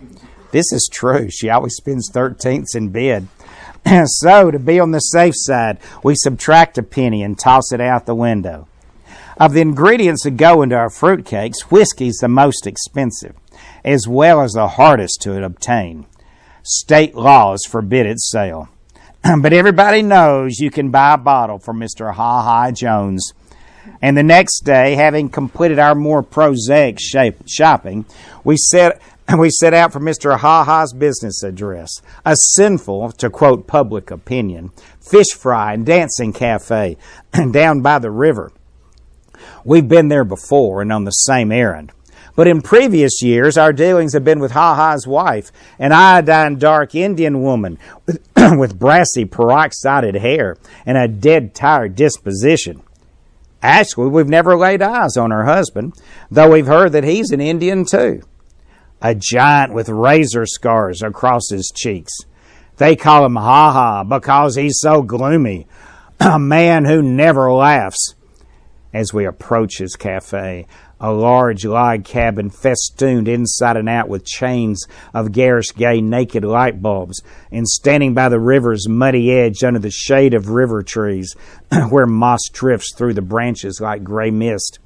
This 0.51 0.71
is 0.71 0.87
true. 0.93 1.27
She 1.31 1.49
always 1.49 1.73
spends 1.73 2.11
13ths 2.11 2.75
in 2.75 2.89
bed. 2.89 3.29
so, 4.05 4.51
to 4.51 4.59
be 4.59 4.79
on 4.79 4.91
the 4.91 4.99
safe 4.99 5.33
side, 5.35 5.79
we 6.03 6.13
subtract 6.13 6.77
a 6.77 6.83
penny 6.83 7.23
and 7.23 7.39
toss 7.39 7.71
it 7.71 7.81
out 7.81 8.05
the 8.05 8.13
window. 8.13 8.67
Of 9.37 9.53
the 9.53 9.61
ingredients 9.61 10.23
that 10.23 10.37
go 10.37 10.61
into 10.61 10.75
our 10.75 10.89
fruitcakes, 10.89 11.71
whiskey's 11.71 12.17
the 12.17 12.27
most 12.27 12.67
expensive, 12.67 13.35
as 13.83 14.07
well 14.07 14.39
as 14.41 14.51
the 14.51 14.67
hardest 14.67 15.19
to 15.23 15.43
obtain. 15.43 16.05
State 16.61 17.15
laws 17.15 17.65
forbid 17.67 18.05
its 18.05 18.29
sale. 18.29 18.69
but 19.41 19.53
everybody 19.53 20.01
knows 20.01 20.59
you 20.59 20.71
can 20.71 20.91
buy 20.91 21.13
a 21.13 21.17
bottle 21.17 21.59
from 21.59 21.79
Mr. 21.79 22.13
Ha 22.13 22.43
Ha 22.43 22.71
Jones. 22.71 23.33
And 24.01 24.15
the 24.15 24.23
next 24.23 24.61
day, 24.61 24.95
having 24.95 25.29
completed 25.29 25.79
our 25.79 25.95
more 25.95 26.23
prosaic 26.23 26.99
shopping, 26.99 28.05
we 28.43 28.55
set, 28.55 29.01
we 29.37 29.49
set 29.49 29.73
out 29.73 29.91
for 29.91 29.99
Mr. 29.99 30.37
Ha 30.37 30.63
Ha's 30.63 30.93
business 30.93 31.43
address, 31.43 32.01
a 32.25 32.35
sinful, 32.35 33.11
to 33.13 33.29
quote 33.29 33.67
public 33.67 34.09
opinion, 34.09 34.71
fish 35.01 35.33
fry 35.35 35.73
and 35.73 35.85
dancing 35.85 36.31
cafe 36.31 36.97
down 37.51 37.81
by 37.81 37.99
the 37.99 38.11
river. 38.11 38.51
We've 39.65 39.87
been 39.87 40.07
there 40.07 40.25
before 40.25 40.81
and 40.81 40.91
on 40.93 41.03
the 41.03 41.11
same 41.11 41.51
errand. 41.51 41.91
But 42.39 42.47
in 42.47 42.61
previous 42.61 43.21
years, 43.21 43.57
our 43.57 43.73
dealings 43.73 44.13
have 44.13 44.23
been 44.23 44.39
with 44.39 44.53
Ha 44.53 44.73
Ha's 44.73 45.05
wife, 45.05 45.51
an 45.77 45.91
iodine 45.91 46.57
dark 46.57 46.95
Indian 46.95 47.41
woman 47.41 47.77
with, 48.05 48.25
with 48.57 48.79
brassy 48.79 49.25
peroxided 49.25 50.17
hair 50.17 50.55
and 50.85 50.97
a 50.97 51.09
dead 51.09 51.53
tired 51.53 51.95
disposition. 51.95 52.81
Actually, 53.61 54.07
we've 54.07 54.29
never 54.29 54.55
laid 54.55 54.81
eyes 54.81 55.17
on 55.17 55.31
her 55.31 55.43
husband, 55.43 55.95
though 56.31 56.49
we've 56.49 56.67
heard 56.67 56.93
that 56.93 57.03
he's 57.03 57.31
an 57.31 57.41
Indian 57.41 57.83
too. 57.83 58.21
A 59.01 59.15
giant 59.15 59.73
with 59.73 59.89
razor 59.89 60.45
scars 60.45 61.01
across 61.01 61.49
his 61.49 61.69
cheeks. 61.75 62.13
They 62.77 62.95
call 62.95 63.25
him 63.25 63.35
Ha 63.35 63.73
Ha 63.73 64.03
because 64.05 64.55
he's 64.55 64.79
so 64.79 65.01
gloomy, 65.01 65.67
a 66.21 66.39
man 66.39 66.85
who 66.85 67.01
never 67.01 67.51
laughs 67.51 68.15
as 68.93 69.13
we 69.13 69.25
approach 69.25 69.77
his 69.77 69.97
cafe. 69.97 70.65
A 70.99 71.11
large 71.11 71.65
log 71.65 72.03
cabin 72.03 72.49
festooned 72.49 73.27
inside 73.27 73.77
and 73.77 73.87
out 73.87 74.09
with 74.09 74.25
chains 74.25 74.85
of 75.13 75.31
garish 75.31 75.71
gay 75.73 76.01
naked 76.01 76.43
light 76.43 76.81
bulbs, 76.81 77.21
and 77.51 77.67
standing 77.67 78.13
by 78.13 78.29
the 78.29 78.39
river's 78.39 78.89
muddy 78.89 79.31
edge 79.31 79.63
under 79.63 79.79
the 79.79 79.91
shade 79.91 80.33
of 80.33 80.49
river 80.49 80.83
trees, 80.83 81.35
where 81.89 82.05
moss 82.05 82.41
drifts 82.51 82.93
through 82.95 83.13
the 83.13 83.21
branches 83.21 83.79
like 83.79 84.03
gray 84.03 84.29
mist, 84.29 84.79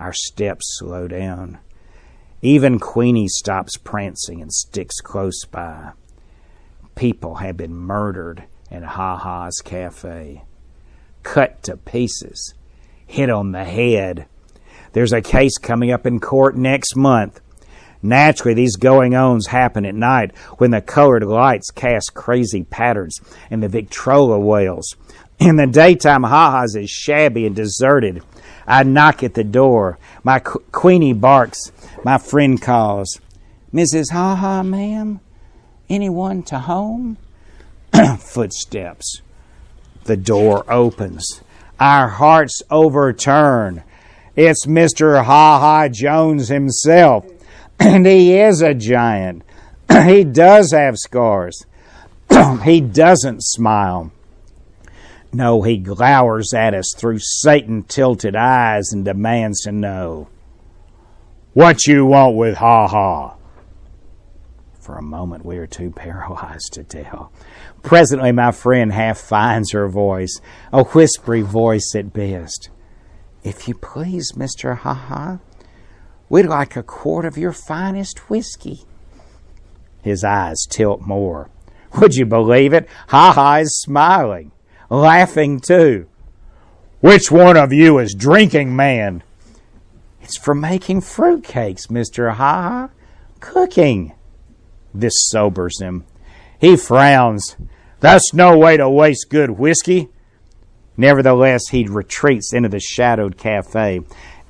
our 0.00 0.12
steps 0.12 0.78
slow 0.78 1.06
down. 1.06 1.58
Even 2.40 2.78
Queenie 2.78 3.28
stops 3.28 3.76
prancing 3.76 4.40
and 4.40 4.52
sticks 4.52 5.00
close 5.00 5.44
by. 5.44 5.92
People 6.94 7.36
have 7.36 7.56
been 7.56 7.74
murdered 7.74 8.44
in 8.70 8.82
Ha 8.84 9.16
Ha's 9.16 9.60
cafe, 9.60 10.44
cut 11.22 11.62
to 11.64 11.76
pieces 11.76 12.54
hit 13.08 13.30
on 13.30 13.50
the 13.52 13.64
head. 13.64 14.26
There's 14.92 15.12
a 15.12 15.22
case 15.22 15.58
coming 15.58 15.90
up 15.90 16.06
in 16.06 16.20
court 16.20 16.56
next 16.56 16.96
month. 16.96 17.40
Naturally, 18.02 18.54
these 18.54 18.76
going 18.76 19.14
ons 19.14 19.48
happen 19.48 19.84
at 19.84 19.94
night 19.94 20.36
when 20.58 20.70
the 20.70 20.80
colored 20.80 21.24
lights 21.24 21.70
cast 21.70 22.14
crazy 22.14 22.62
patterns 22.62 23.20
and 23.50 23.62
the 23.62 23.68
Victrola 23.68 24.38
wails. 24.38 24.94
In 25.38 25.56
the 25.56 25.66
daytime, 25.66 26.22
Ha-Ha's 26.22 26.76
is 26.76 26.90
shabby 26.90 27.46
and 27.46 27.54
deserted. 27.56 28.22
I 28.66 28.82
knock 28.82 29.22
at 29.22 29.34
the 29.34 29.44
door. 29.44 29.98
My 30.22 30.38
qu- 30.40 30.62
Queenie 30.72 31.12
barks. 31.12 31.72
My 32.04 32.18
friend 32.18 32.60
calls. 32.60 33.20
Mrs. 33.72 34.12
Ha-Ha, 34.12 34.62
ma'am? 34.62 35.20
Anyone 35.88 36.42
to 36.44 36.60
home? 36.60 37.16
Footsteps. 38.18 39.22
The 40.04 40.16
door 40.16 40.64
opens 40.70 41.42
our 41.80 42.08
hearts 42.08 42.62
overturn. 42.70 43.82
It's 44.40 44.66
Mr. 44.66 45.24
Ha 45.24 45.58
Ha 45.58 45.88
Jones 45.88 46.46
himself. 46.48 47.26
And 47.80 48.06
he 48.06 48.38
is 48.38 48.62
a 48.62 48.72
giant. 48.72 49.42
he 50.04 50.22
does 50.22 50.70
have 50.70 50.96
scars. 50.96 51.66
he 52.64 52.80
doesn't 52.80 53.42
smile. 53.42 54.12
No, 55.32 55.62
he 55.62 55.76
glowers 55.76 56.54
at 56.54 56.72
us 56.72 56.94
through 56.96 57.18
Satan 57.20 57.82
tilted 57.82 58.36
eyes 58.36 58.92
and 58.92 59.04
demands 59.04 59.62
to 59.62 59.72
know 59.72 60.28
what 61.52 61.86
you 61.88 62.06
want 62.06 62.36
with 62.36 62.58
Ha 62.58 62.86
Ha. 62.86 63.34
For 64.80 64.98
a 64.98 65.02
moment, 65.02 65.44
we 65.44 65.58
are 65.58 65.66
too 65.66 65.90
paralyzed 65.90 66.74
to 66.74 66.84
tell. 66.84 67.32
Presently, 67.82 68.30
my 68.30 68.52
friend 68.52 68.92
half 68.92 69.18
finds 69.18 69.72
her 69.72 69.88
voice, 69.88 70.40
a 70.72 70.84
whispery 70.84 71.42
voice 71.42 71.92
at 71.96 72.12
best. 72.12 72.70
If 73.42 73.68
you 73.68 73.74
please, 73.74 74.32
Mr. 74.32 74.76
Ha 74.78 74.94
Ha, 74.94 75.38
we'd 76.28 76.46
like 76.46 76.76
a 76.76 76.82
quart 76.82 77.24
of 77.24 77.38
your 77.38 77.52
finest 77.52 78.30
whiskey. 78.30 78.82
His 80.02 80.24
eyes 80.24 80.66
tilt 80.68 81.02
more. 81.02 81.48
Would 81.98 82.14
you 82.14 82.26
believe 82.26 82.72
it? 82.72 82.88
Ha 83.08 83.32
Ha 83.32 83.56
is 83.56 83.80
smiling, 83.80 84.52
laughing 84.90 85.60
too. 85.60 86.06
Which 87.00 87.30
one 87.30 87.56
of 87.56 87.72
you 87.72 87.98
is 87.98 88.14
drinking, 88.14 88.74
man? 88.74 89.22
It's 90.20 90.36
for 90.36 90.54
making 90.54 91.02
fruit 91.02 91.44
cakes, 91.44 91.86
Mr. 91.86 92.34
Ha 92.34 92.62
Ha. 92.62 92.90
Cooking. 93.40 94.14
This 94.92 95.14
sobers 95.16 95.80
him. 95.80 96.04
He 96.60 96.76
frowns. 96.76 97.56
That's 98.00 98.34
no 98.34 98.58
way 98.58 98.76
to 98.76 98.90
waste 98.90 99.30
good 99.30 99.50
whiskey. 99.50 100.08
Nevertheless, 100.98 101.68
he 101.70 101.86
retreats 101.86 102.52
into 102.52 102.68
the 102.68 102.80
shadowed 102.80 103.38
cafe 103.38 104.00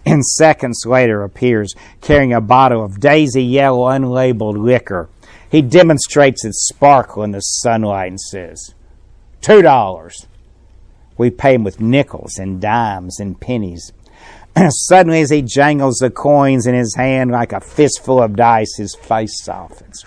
and 0.05 0.25
seconds 0.25 0.85
later 0.87 1.23
appears 1.23 1.75
carrying 2.01 2.33
a 2.33 2.41
bottle 2.41 2.83
of 2.83 2.99
daisy 2.99 3.45
yellow 3.45 3.91
unlabeled 3.91 4.57
liquor. 4.57 5.09
He 5.51 5.61
demonstrates 5.61 6.45
its 6.45 6.67
sparkle 6.67 7.23
in 7.23 7.33
the 7.33 7.41
sunlight 7.41 8.09
and 8.09 8.21
says, 8.21 8.75
Two 9.41 9.63
dollars. 9.63 10.27
We 11.17 11.31
pay 11.31 11.55
him 11.55 11.65
with 11.65 11.81
nickels 11.81 12.39
and 12.39 12.61
dimes 12.61 13.21
and 13.21 13.41
pennies. 13.41 13.93
Suddenly, 14.69 15.21
as 15.21 15.31
he 15.31 15.43
jangles 15.43 15.99
the 15.99 16.11
coins 16.11 16.67
in 16.67 16.75
his 16.75 16.95
hand 16.95 17.31
like 17.31 17.53
a 17.53 17.61
fistful 17.61 18.23
of 18.23 18.37
dice, 18.37 18.77
his 18.77 18.95
face 18.95 19.43
softens. 19.43 20.05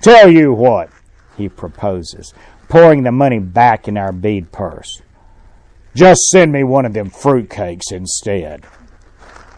Tell 0.00 0.30
you 0.30 0.52
what, 0.52 0.90
he 1.36 1.48
proposes, 1.48 2.32
pouring 2.68 3.02
the 3.02 3.12
money 3.12 3.38
back 3.38 3.86
in 3.86 3.96
our 3.96 4.12
bead 4.12 4.50
purse. 4.50 5.02
Just 5.96 6.28
send 6.28 6.52
me 6.52 6.62
one 6.62 6.84
of 6.84 6.92
them 6.92 7.10
fruitcakes 7.10 7.90
instead. 7.90 8.66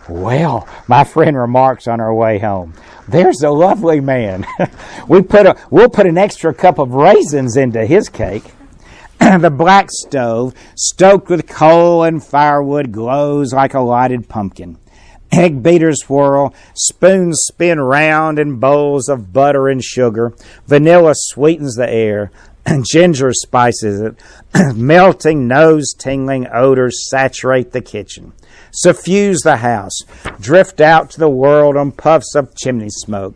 Well, 0.09 0.69
my 0.87 1.03
friend 1.03 1.37
remarks 1.37 1.89
on 1.89 2.01
our 2.01 2.15
way 2.15 2.39
home, 2.39 2.75
there's 3.09 3.43
a 3.43 3.51
lovely 3.51 3.99
man. 3.99 4.47
we 5.09 5.21
put 5.21 5.47
a, 5.47 5.57
we'll 5.69 5.89
put 5.89 6.07
an 6.07 6.17
extra 6.17 6.55
cup 6.55 6.79
of 6.79 6.95
raisins 6.95 7.57
into 7.57 7.85
his 7.85 8.09
cake. 8.09 8.45
the 9.19 9.51
black 9.51 9.89
stove, 9.91 10.55
stoked 10.77 11.29
with 11.29 11.49
coal 11.49 12.05
and 12.05 12.23
firewood, 12.23 12.93
glows 12.93 13.53
like 13.53 13.75
a 13.75 13.81
lighted 13.81 14.29
pumpkin. 14.29 14.79
Egg 15.33 15.61
beaters 15.61 16.05
whirl, 16.09 16.55
spoons 16.73 17.41
spin 17.49 17.81
round 17.81 18.39
in 18.39 18.61
bowls 18.61 19.09
of 19.09 19.33
butter 19.33 19.69
and 19.69 19.83
sugar. 19.83 20.37
Vanilla 20.69 21.15
sweetens 21.17 21.75
the 21.75 21.91
air, 21.91 22.31
ginger 22.91 23.33
spices. 23.33 24.15
Melting, 24.75 25.47
nose 25.47 25.95
tingling 25.97 26.47
odors 26.53 27.09
saturate 27.09 27.73
the 27.73 27.81
kitchen, 27.81 28.33
suffuse 28.71 29.41
the 29.41 29.59
house, 29.59 29.99
drift 30.41 30.81
out 30.81 31.11
to 31.11 31.19
the 31.19 31.29
world 31.29 31.77
on 31.77 31.93
puffs 31.93 32.35
of 32.35 32.55
chimney 32.57 32.91
smoke. 32.91 33.35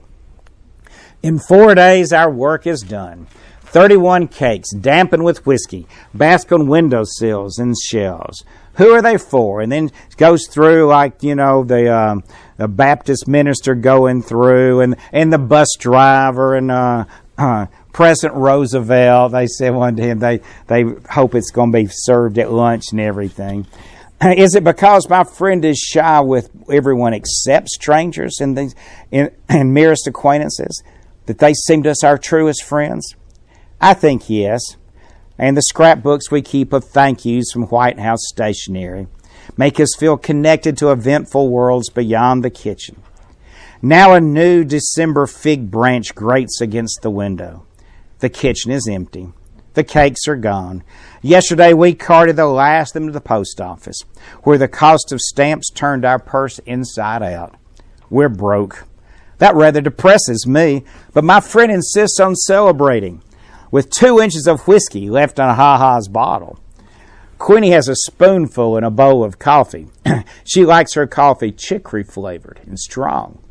In 1.23 1.39
four 1.39 1.75
days, 1.75 2.13
our 2.13 2.31
work 2.31 2.67
is 2.67 2.81
done. 2.81 3.29
31 3.73 4.29
cakes, 4.29 4.75
dampened 4.75 5.25
with 5.25 5.47
whiskey, 5.47 5.87
bask 6.13 6.53
on 6.53 6.67
windowsills 6.67 7.59
and 7.59 7.75
shelves. 7.79 8.45
Who 8.75 8.91
are 8.91 9.01
they 9.01 9.17
for? 9.17 9.61
And 9.61 9.73
then 9.73 9.91
goes 10.17 10.47
through 10.47 10.87
like, 10.89 11.23
you 11.23 11.35
know, 11.35 11.65
the, 11.65 11.95
um, 11.95 12.25
the 12.59 12.69
Baptist 12.69 13.27
minister 13.27 13.75
going 13.75 14.23
through 14.23 14.81
and, 14.81 14.97
and 15.11 15.33
the 15.33 15.39
bus 15.39 15.69
driver 15.79 16.55
and, 16.55 16.71
uh, 16.71 17.05
uh, 17.39 17.67
President 17.93 18.35
Roosevelt, 18.35 19.33
they 19.33 19.47
said 19.47 19.71
one 19.75 19.97
to 19.97 20.03
him, 20.03 20.19
they, 20.19 20.41
they 20.67 20.85
hope 21.11 21.35
it's 21.35 21.51
going 21.51 21.73
to 21.73 21.79
be 21.79 21.87
served 21.91 22.39
at 22.39 22.51
lunch 22.51 22.85
and 22.91 23.01
everything. 23.01 23.67
Is 24.23 24.55
it 24.55 24.65
because 24.65 25.09
my 25.09 25.25
friend 25.25 25.65
is 25.65 25.79
shy 25.79 26.21
with 26.21 26.51
everyone 26.71 27.13
except 27.13 27.69
strangers 27.69 28.39
and, 28.41 28.57
these, 28.57 28.75
and, 29.11 29.31
and 29.49 29.75
merest 29.75 30.07
acquaintances 30.07 30.83
that 31.27 31.39
they 31.39 31.55
seem 31.55 31.83
to 31.83 31.91
us 31.91 32.05
our 32.05 32.19
truest 32.19 32.63
friends? 32.63 33.15
I 33.81 33.95
think 33.95 34.31
yes. 34.31 34.63
And 35.39 35.57
the 35.57 35.63
scrapbooks 35.63 36.31
we 36.31 36.41
keep 36.41 36.73
of 36.73 36.85
thank 36.85 37.25
yous 37.25 37.51
from 37.53 37.65
White 37.65 37.99
House 37.99 38.21
stationery 38.29 39.09
make 39.57 39.81
us 39.81 39.97
feel 39.99 40.17
connected 40.17 40.77
to 40.79 40.93
eventful 40.93 41.49
worlds 41.49 41.91
beyond 41.91 42.45
the 42.45 42.51
kitchen. 42.51 43.03
Now 43.81 44.15
a 44.15 44.21
new 44.21 44.63
December 44.63 45.27
fig 45.27 45.71
branch 45.71 46.15
grates 46.15 46.61
against 46.61 47.01
the 47.03 47.11
window. 47.11 47.67
The 48.23 48.29
kitchen 48.29 48.71
is 48.71 48.89
empty. 48.89 49.33
The 49.75 49.83
cakes 49.83 50.29
are 50.29 50.37
gone. 50.37 50.85
Yesterday 51.23 51.73
we 51.73 51.93
carted 51.93 52.37
the 52.37 52.47
last 52.47 52.91
of 52.91 53.03
them 53.03 53.07
to 53.09 53.13
the 53.13 53.21
post 53.21 53.61
office, 53.61 53.99
where 54.45 54.59
the 54.59 54.69
cost 54.69 55.11
of 55.11 55.21
stamps 55.21 55.69
turned 55.71 56.05
our 56.05 56.21
purse 56.21 56.61
inside 56.61 57.25
out. 57.25 57.57
We're 58.11 58.29
broke. 58.29 58.87
That 59.39 59.57
rather 59.57 59.81
depresses 59.81 60.47
me, 60.47 60.85
but 61.13 61.25
my 61.25 61.41
friend 61.41 61.73
insists 61.73 62.21
on 62.21 62.37
celebrating 62.37 63.23
with 63.73 63.91
two 63.91 64.21
inches 64.21 64.47
of 64.47 64.69
whiskey 64.69 65.11
left 65.11 65.41
on 65.41 65.49
a 65.49 65.55
Ha 65.55 65.79
Ha's 65.79 66.07
bottle. 66.07 66.61
Queenie 67.39 67.73
has 67.73 67.89
a 67.89 67.97
spoonful 67.97 68.77
in 68.77 68.85
a 68.85 68.91
bowl 68.93 69.25
of 69.25 69.41
coffee. 69.41 69.89
she 70.45 70.65
likes 70.65 70.95
her 70.95 71.09
coffee 71.09 71.51
chicory 71.51 72.05
flavored 72.05 72.61
and 72.67 72.79
strong. 72.79 73.43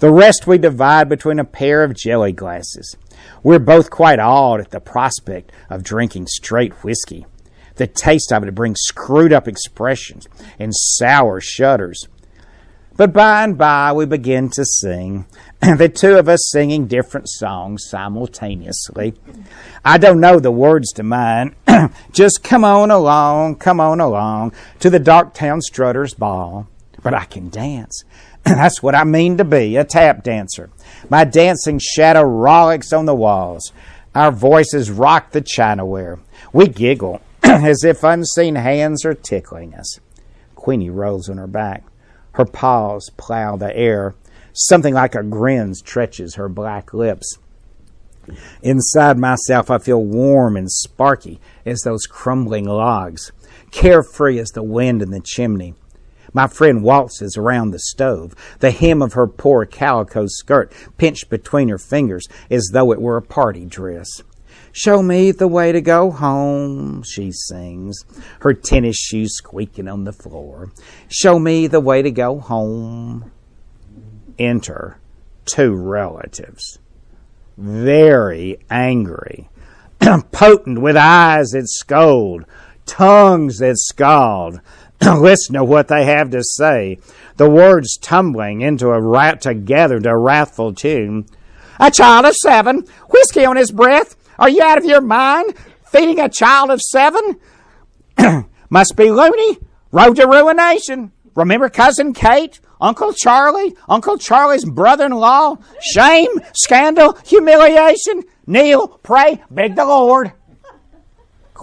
The 0.00 0.10
rest 0.10 0.48
we 0.48 0.58
divide 0.58 1.08
between 1.08 1.38
a 1.38 1.44
pair 1.44 1.84
of 1.84 1.94
jelly 1.94 2.32
glasses. 2.32 2.96
We're 3.42 3.58
both 3.58 3.90
quite 3.90 4.18
awed 4.18 4.60
at 4.60 4.70
the 4.70 4.80
prospect 4.80 5.52
of 5.68 5.82
drinking 5.82 6.26
straight 6.26 6.84
whiskey. 6.84 7.26
The 7.76 7.86
taste 7.86 8.32
of 8.32 8.44
it 8.44 8.54
brings 8.54 8.80
screwed 8.80 9.32
up 9.32 9.48
expressions 9.48 10.28
and 10.58 10.72
sour 10.74 11.40
shudders. 11.40 12.08
But 13.00 13.14
by 13.14 13.44
and 13.44 13.56
by 13.56 13.94
we 13.94 14.04
begin 14.04 14.50
to 14.50 14.64
sing, 14.66 15.24
the 15.60 15.88
two 15.88 16.18
of 16.18 16.28
us 16.28 16.50
singing 16.50 16.86
different 16.86 17.30
songs 17.30 17.86
simultaneously. 17.88 19.14
I 19.82 19.96
don't 19.96 20.20
know 20.20 20.38
the 20.38 20.50
words 20.50 20.92
to 20.92 21.02
mine. 21.02 21.54
Just 22.12 22.44
come 22.44 22.62
on 22.62 22.90
along, 22.90 23.56
come 23.56 23.80
on 23.80 24.00
along 24.00 24.52
to 24.80 24.90
the 24.90 25.00
Darktown 25.00 25.62
Strutters 25.62 26.12
Ball. 26.12 26.68
But 27.02 27.14
I 27.14 27.24
can 27.24 27.48
dance. 27.48 28.04
That's 28.44 28.82
what 28.82 28.94
I 28.94 29.04
mean 29.04 29.38
to 29.38 29.44
be, 29.44 29.76
a 29.76 29.84
tap 29.84 30.22
dancer. 30.22 30.68
My 31.08 31.24
dancing 31.24 31.78
shadow 31.78 32.22
rollicks 32.22 32.92
on 32.92 33.06
the 33.06 33.14
walls. 33.14 33.72
Our 34.14 34.32
voices 34.32 34.90
rock 34.90 35.32
the 35.32 35.40
chinaware. 35.40 36.18
We 36.52 36.66
giggle 36.66 37.20
as 37.42 37.84
if 37.84 38.02
unseen 38.02 38.56
hands 38.56 39.04
are 39.04 39.14
tickling 39.14 39.74
us. 39.74 40.00
Queenie 40.54 40.90
rolls 40.90 41.28
on 41.28 41.38
her 41.38 41.46
back. 41.46 41.84
Her 42.32 42.44
paws 42.44 43.10
plow 43.16 43.56
the 43.56 43.74
air. 43.74 44.14
Something 44.52 44.94
like 44.94 45.14
a 45.14 45.22
grin 45.22 45.74
stretches 45.74 46.34
her 46.34 46.48
black 46.48 46.92
lips. 46.92 47.38
Inside 48.62 49.18
myself, 49.18 49.70
I 49.70 49.78
feel 49.78 50.02
warm 50.02 50.56
and 50.56 50.70
sparky 50.70 51.40
as 51.64 51.80
those 51.80 52.06
crumbling 52.06 52.66
logs, 52.66 53.32
carefree 53.70 54.38
as 54.38 54.50
the 54.50 54.62
wind 54.62 55.02
in 55.02 55.10
the 55.10 55.20
chimney. 55.20 55.74
My 56.32 56.46
friend 56.46 56.82
waltzes 56.82 57.36
around 57.36 57.70
the 57.70 57.78
stove, 57.78 58.34
the 58.60 58.70
hem 58.70 59.02
of 59.02 59.14
her 59.14 59.26
poor 59.26 59.66
calico 59.66 60.26
skirt 60.26 60.72
pinched 60.96 61.28
between 61.28 61.68
her 61.68 61.78
fingers 61.78 62.26
as 62.50 62.70
though 62.72 62.92
it 62.92 63.00
were 63.00 63.16
a 63.16 63.22
party 63.22 63.64
dress. 63.64 64.22
Show 64.72 65.02
me 65.02 65.32
the 65.32 65.48
way 65.48 65.72
to 65.72 65.80
go 65.80 66.10
home, 66.12 67.02
she 67.02 67.32
sings, 67.32 68.04
her 68.40 68.54
tennis 68.54 68.96
shoes 68.96 69.34
squeaking 69.34 69.88
on 69.88 70.04
the 70.04 70.12
floor. 70.12 70.70
Show 71.08 71.40
me 71.40 71.66
the 71.66 71.80
way 71.80 72.02
to 72.02 72.10
go 72.10 72.38
home. 72.38 73.32
Enter 74.38 74.98
two 75.44 75.74
relatives, 75.74 76.78
very 77.56 78.58
angry, 78.70 79.48
potent 80.30 80.80
with 80.80 80.96
eyes 80.96 81.50
that 81.50 81.68
scold, 81.68 82.44
tongues 82.86 83.58
that 83.58 83.76
scald. 83.76 84.60
Listen 85.18 85.54
to 85.54 85.64
what 85.64 85.88
they 85.88 86.04
have 86.04 86.30
to 86.30 86.42
say. 86.42 86.98
The 87.36 87.48
words 87.48 87.96
tumbling 87.96 88.60
into 88.60 88.88
a 88.88 89.00
rat 89.00 89.40
together 89.40 89.98
to 89.98 90.10
a 90.10 90.18
wrathful 90.18 90.74
tune. 90.74 91.26
A 91.78 91.90
child 91.90 92.26
of 92.26 92.34
seven, 92.34 92.84
whiskey 93.08 93.46
on 93.46 93.56
his 93.56 93.72
breath, 93.72 94.16
are 94.38 94.50
you 94.50 94.62
out 94.62 94.78
of 94.78 94.84
your 94.84 95.00
mind? 95.00 95.54
Feeding 95.86 96.20
a 96.20 96.28
child 96.28 96.70
of 96.70 96.80
seven? 96.80 97.40
Must 98.70 98.94
be 98.96 99.10
loony. 99.10 99.58
Road 99.90 100.16
to 100.16 100.26
ruination. 100.26 101.12
Remember 101.34 101.68
Cousin 101.70 102.12
Kate? 102.12 102.60
Uncle 102.80 103.12
Charlie? 103.12 103.74
Uncle 103.88 104.18
Charlie's 104.18 104.64
brother 104.64 105.06
in 105.06 105.12
law? 105.12 105.56
Shame, 105.80 106.28
scandal, 106.54 107.16
humiliation. 107.24 108.22
Kneel, 108.46 108.88
pray, 109.02 109.42
beg 109.50 109.76
the 109.76 109.84
Lord. 109.84 110.32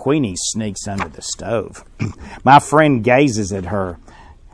Queenie 0.08 0.38
sneaks 0.38 0.88
under 0.88 1.10
the 1.10 1.22
stove. 1.22 1.84
My 2.46 2.60
friend 2.60 3.04
gazes 3.04 3.52
at 3.52 3.66
her. 3.66 4.00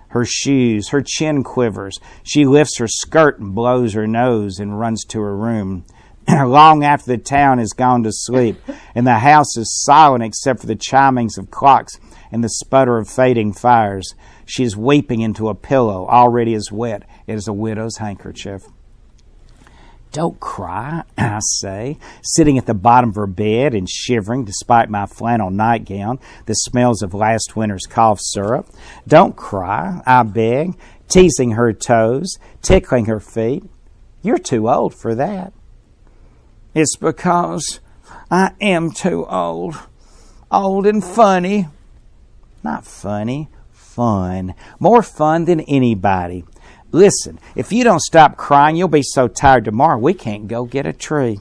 Her 0.08 0.26
shoes, 0.26 0.90
her 0.90 1.04
chin 1.06 1.44
quivers. 1.44 2.00
She 2.24 2.44
lifts 2.44 2.80
her 2.80 2.88
skirt 2.88 3.40
and 3.40 3.54
blows 3.54 3.94
her 3.94 4.08
nose 4.08 4.58
and 4.58 4.80
runs 4.80 5.06
to 5.10 5.22
her 5.22 5.38
room. 5.38 5.86
long 6.28 6.84
after 6.84 7.06
the 7.06 7.20
town 7.20 7.60
has 7.60 7.70
gone 7.70 8.02
to 8.02 8.12
sleep, 8.12 8.58
and 8.96 9.06
the 9.06 9.20
house 9.20 9.56
is 9.56 9.80
silent 9.84 10.24
except 10.24 10.62
for 10.62 10.66
the 10.66 10.76
chimings 10.76 11.38
of 11.38 11.52
clocks 11.52 12.00
and 12.32 12.44
the 12.44 12.50
sputter 12.50 12.98
of 12.98 13.08
fading 13.08 13.54
fires. 13.54 14.16
She 14.48 14.64
is 14.64 14.76
weeping 14.76 15.22
into 15.22 15.50
a 15.50 15.54
pillow 15.54 16.08
already 16.08 16.56
as 16.56 16.72
wet 16.72 17.04
as 17.28 17.48
a 17.48 17.54
widow's 17.54 17.98
handkerchief. 17.98 18.64
Don't 20.14 20.40
cry, 20.40 21.04
I 21.18 21.40
say, 21.42 21.98
sitting 22.22 22.60
at 22.60 22.68
the 22.68 22.76
bottom 22.76 23.10
of 23.10 23.16
her 23.16 23.28
bed 23.28 23.74
and 23.74 23.90
shivering 23.90 24.46
despite 24.46 24.88
my 24.88 25.08
flannel 25.08 25.50
nightgown 25.50 26.20
that 26.46 26.56
smells 26.56 27.02
of 27.02 27.16
last 27.16 27.56
winter's 27.56 27.88
cough 27.90 28.20
syrup. 28.22 28.68
Don't 29.08 29.36
cry, 29.36 30.02
I 30.06 30.22
beg, 30.22 30.78
teasing 31.10 31.54
her 31.54 31.74
toes, 31.74 32.38
tickling 32.62 33.06
her 33.06 33.20
feet. 33.20 33.64
You're 34.22 34.38
too 34.38 34.70
old 34.70 34.94
for 34.94 35.16
that. 35.16 35.52
It's 36.76 36.96
because 36.96 37.80
I 38.30 38.52
am 38.62 38.92
too 38.92 39.26
old. 39.26 39.76
Old 40.52 40.86
and 40.86 41.04
funny. 41.04 41.70
Not 42.64 42.86
funny, 42.86 43.50
fun. 43.72 44.54
More 44.80 45.02
fun 45.02 45.46
than 45.46 45.62
anybody. 45.62 46.46
Listen, 46.94 47.40
if 47.56 47.74
you 47.74 47.84
don't 47.84 48.02
stop 48.02 48.38
crying, 48.38 48.76
you'll 48.76 48.88
be 48.88 49.02
so 49.02 49.28
tired 49.28 49.66
tomorrow 49.66 49.98
we 49.98 50.14
can't 50.14 50.48
go 50.48 50.64
get 50.64 50.86
a 50.86 50.94
tree. 50.94 51.40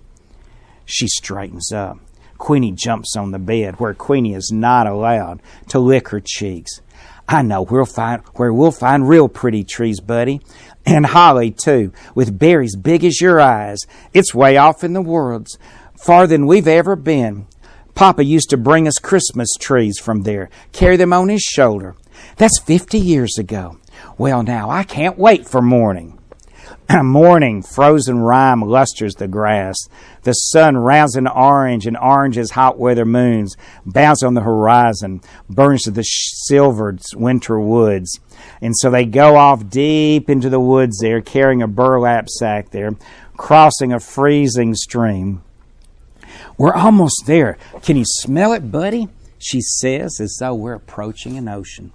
She 0.87 1.07
straightens 1.07 1.71
up. 1.71 1.99
Queenie 2.39 2.73
jumps 2.73 3.15
on 3.17 3.31
the 3.31 3.39
bed 3.39 3.79
where 3.79 3.95
Queenie 3.95 4.35
is 4.35 4.51
not 4.53 4.87
allowed 4.87 5.43
to 5.69 5.79
lick 5.79 6.09
her 6.09 6.21
cheeks. 6.25 6.81
I 7.29 7.43
know 7.43 7.63
we'll 7.63 7.85
find 7.85 8.23
where 8.35 8.53
we'll 8.53 8.73
find 8.73 9.07
real 9.07 9.29
pretty 9.29 9.63
trees, 9.63 10.01
buddy 10.01 10.41
and 10.87 11.07
holly 11.07 11.51
too, 11.51 11.93
with 12.15 12.39
berries 12.39 12.75
big 12.75 13.05
as 13.05 13.21
your 13.21 13.39
eyes. 13.39 13.79
It's 14.13 14.35
way 14.35 14.57
off 14.57 14.83
in 14.83 14.95
the 14.95 15.03
woods, 15.03 15.59
farther 16.03 16.29
than 16.29 16.47
we've 16.47 16.67
ever 16.67 16.97
been. 16.97 17.47
Papa 17.95 18.25
used 18.25 18.49
to 18.51 18.57
bring 18.57 18.89
us 18.89 18.99
Christmas 18.99 19.51
trees 19.61 19.99
from 19.99 20.23
there, 20.23 20.49
carry 20.73 20.97
them 20.97 21.13
on 21.13 21.29
his 21.29 21.43
shoulder. 21.43 21.95
That's 22.37 22.59
fifty 22.59 22.99
years 22.99 23.37
ago. 23.39 23.77
Well, 24.19 24.43
now, 24.43 24.71
I 24.71 24.85
can't 24.85 25.19
wait 25.19 25.49
for 25.49 25.63
morning. 25.63 26.19
morning, 27.03 27.63
frozen 27.63 28.19
rime 28.19 28.61
lusters 28.61 29.15
the 29.15 29.29
grass. 29.29 29.77
The 30.23 30.33
sun 30.33 30.77
rounds 30.77 31.17
in 31.17 31.27
orange, 31.27 31.87
and 31.87 31.97
orange 31.97 32.39
as 32.39 32.51
hot 32.51 32.79
weather 32.79 33.05
moons 33.05 33.57
bounce 33.87 34.23
on 34.23 34.35
the 34.35 34.43
horizon, 34.43 35.21
burns 35.49 35.83
to 35.85 35.91
the 35.91 36.03
silvered 36.03 37.01
winter 37.15 37.59
woods. 37.61 38.21
And 38.61 38.77
so 38.77 38.91
they 38.91 39.05
go 39.05 39.37
off 39.37 39.69
deep 39.69 40.29
into 40.29 40.51
the 40.51 40.61
woods 40.61 40.99
there, 40.99 41.21
carrying 41.21 41.63
a 41.63 41.69
burlap 41.69 42.29
sack 42.29 42.71
there, 42.71 42.97
crossing 43.37 43.93
a 43.93 44.01
freezing 44.01 44.75
stream. 44.75 45.43
We're 46.59 46.75
almost 46.75 47.25
there. 47.27 47.59
Can 47.83 47.97
you 47.97 48.05
smell 48.07 48.53
it, 48.53 48.71
buddy? 48.71 49.09
She 49.39 49.61
says, 49.61 50.21
as 50.21 50.37
though 50.39 50.55
we're 50.55 50.75
approaching 50.75 51.37
an 51.37 51.49
ocean. 51.49 51.93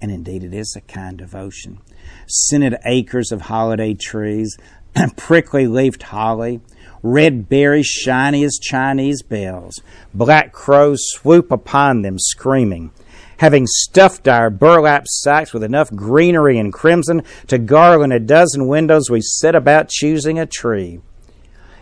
And 0.00 0.10
indeed, 0.10 0.44
it 0.44 0.54
is 0.54 0.74
a 0.76 0.80
kind 0.80 1.20
of 1.20 1.34
ocean. 1.34 1.80
Scented 2.26 2.76
acres 2.84 3.32
of 3.32 3.42
holiday 3.42 3.94
trees, 3.94 4.56
prickly 5.16 5.66
leafed 5.66 6.04
holly, 6.04 6.60
red 7.02 7.48
berries 7.48 7.86
shiny 7.86 8.44
as 8.44 8.58
Chinese 8.60 9.22
bells. 9.22 9.80
Black 10.14 10.52
crows 10.52 11.00
swoop 11.08 11.50
upon 11.50 12.02
them, 12.02 12.18
screaming. 12.18 12.92
Having 13.38 13.66
stuffed 13.68 14.26
our 14.26 14.50
burlap 14.50 15.06
sacks 15.06 15.52
with 15.52 15.62
enough 15.62 15.92
greenery 15.92 16.58
and 16.58 16.72
crimson 16.72 17.22
to 17.46 17.58
garland 17.58 18.12
a 18.12 18.18
dozen 18.18 18.66
windows, 18.66 19.10
we 19.10 19.20
set 19.20 19.54
about 19.54 19.88
choosing 19.88 20.38
a 20.38 20.46
tree. 20.46 21.00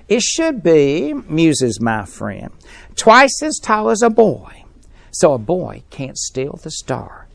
It 0.08 0.22
should 0.22 0.62
be, 0.62 1.14
muses 1.14 1.80
my 1.80 2.04
friend, 2.04 2.52
twice 2.94 3.42
as 3.42 3.58
tall 3.58 3.90
as 3.90 4.02
a 4.02 4.10
boy, 4.10 4.64
so 5.10 5.32
a 5.32 5.38
boy 5.38 5.82
can't 5.90 6.18
steal 6.18 6.60
the 6.62 6.70
star. 6.70 7.25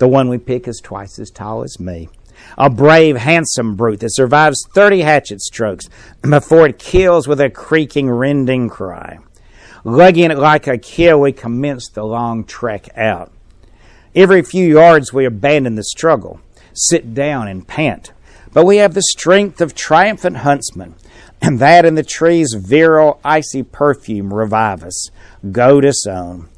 The 0.00 0.08
one 0.08 0.30
we 0.30 0.38
pick 0.38 0.66
is 0.66 0.80
twice 0.82 1.18
as 1.18 1.30
tall 1.30 1.62
as 1.62 1.78
me 1.78 2.08
a 2.56 2.70
brave, 2.70 3.18
handsome 3.18 3.76
brute 3.76 4.00
that 4.00 4.14
survives 4.14 4.66
30 4.74 5.02
hatchet 5.02 5.42
strokes 5.42 5.90
before 6.22 6.66
it 6.66 6.78
kills 6.78 7.28
with 7.28 7.38
a 7.38 7.50
creaking, 7.50 8.10
rending 8.10 8.70
cry. 8.70 9.18
Lugging 9.84 10.30
it 10.30 10.38
like 10.38 10.66
a 10.66 10.78
kill, 10.78 11.20
we 11.20 11.32
commence 11.32 11.90
the 11.90 12.02
long 12.02 12.44
trek 12.44 12.88
out. 12.96 13.30
Every 14.14 14.42
few 14.42 14.66
yards, 14.66 15.12
we 15.12 15.26
abandon 15.26 15.74
the 15.74 15.84
struggle, 15.84 16.40
sit 16.72 17.14
down, 17.14 17.48
and 17.48 17.68
pant. 17.68 18.12
But 18.54 18.64
we 18.64 18.78
have 18.78 18.94
the 18.94 19.02
strength 19.02 19.60
of 19.60 19.74
triumphant 19.74 20.38
huntsmen, 20.38 20.94
and 21.42 21.58
that 21.58 21.84
in 21.84 21.94
the 21.94 22.02
tree's 22.02 22.54
virile, 22.58 23.20
icy 23.22 23.62
perfume 23.62 24.32
revive 24.32 24.82
us, 24.82 25.10
goad 25.52 25.84
us 25.84 26.06
on. 26.06 26.49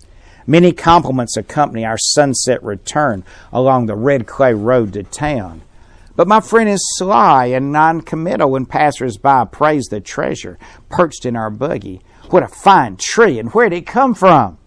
Many 0.46 0.72
compliments 0.72 1.36
accompany 1.36 1.84
our 1.84 1.98
sunset 1.98 2.62
return 2.62 3.24
along 3.52 3.86
the 3.86 3.96
red 3.96 4.26
clay 4.26 4.54
road 4.54 4.92
to 4.94 5.02
town. 5.02 5.62
But 6.14 6.28
my 6.28 6.40
friend 6.40 6.68
is 6.68 6.84
sly 6.96 7.46
and 7.46 7.72
noncommittal 7.72 8.50
when 8.50 8.66
passers-by 8.66 9.46
praise 9.46 9.86
the 9.86 10.00
treasure 10.00 10.58
perched 10.90 11.24
in 11.24 11.36
our 11.36 11.50
buggy. 11.50 12.02
What 12.30 12.42
a 12.42 12.48
fine 12.48 12.96
tree, 12.96 13.38
and 13.38 13.50
where'd 13.50 13.72
it 13.72 13.86
come 13.86 14.14
from? 14.14 14.58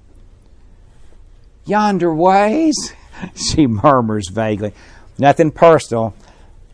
Yonder 1.66 2.14
ways, 2.14 2.94
she 3.36 3.68
murmurs 3.68 4.30
vaguely. 4.30 4.74
Nothing 5.18 5.52
personal. 5.52 6.14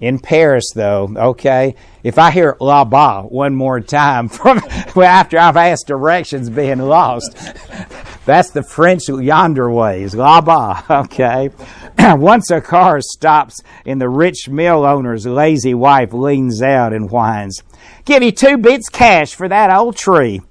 In 0.01 0.17
Paris, 0.17 0.71
though, 0.73 1.13
okay? 1.15 1.75
If 2.03 2.17
I 2.17 2.31
hear 2.31 2.57
là-bas 2.59 3.27
one 3.29 3.55
more 3.55 3.79
time 3.79 4.29
from 4.29 4.57
after 4.97 5.37
I've 5.37 5.57
asked 5.57 5.85
directions 5.85 6.49
being 6.49 6.79
lost, 6.79 7.35
that's 8.25 8.49
the 8.49 8.63
French 8.63 9.07
yonder 9.07 9.71
ways, 9.71 10.15
là-bas, 10.15 10.83
okay? 10.89 11.51
Once 11.99 12.49
a 12.49 12.61
car 12.61 12.99
stops 12.99 13.61
and 13.85 14.01
the 14.01 14.09
rich 14.09 14.49
mill 14.49 14.85
owner's 14.85 15.27
lazy 15.27 15.75
wife 15.75 16.13
leans 16.13 16.63
out 16.63 16.93
and 16.93 17.11
whines, 17.11 17.61
Give 18.03 18.23
you 18.23 18.31
two 18.31 18.57
bits 18.57 18.89
cash 18.89 19.35
for 19.35 19.47
that 19.47 19.69
old 19.69 19.95
tree. 19.95 20.41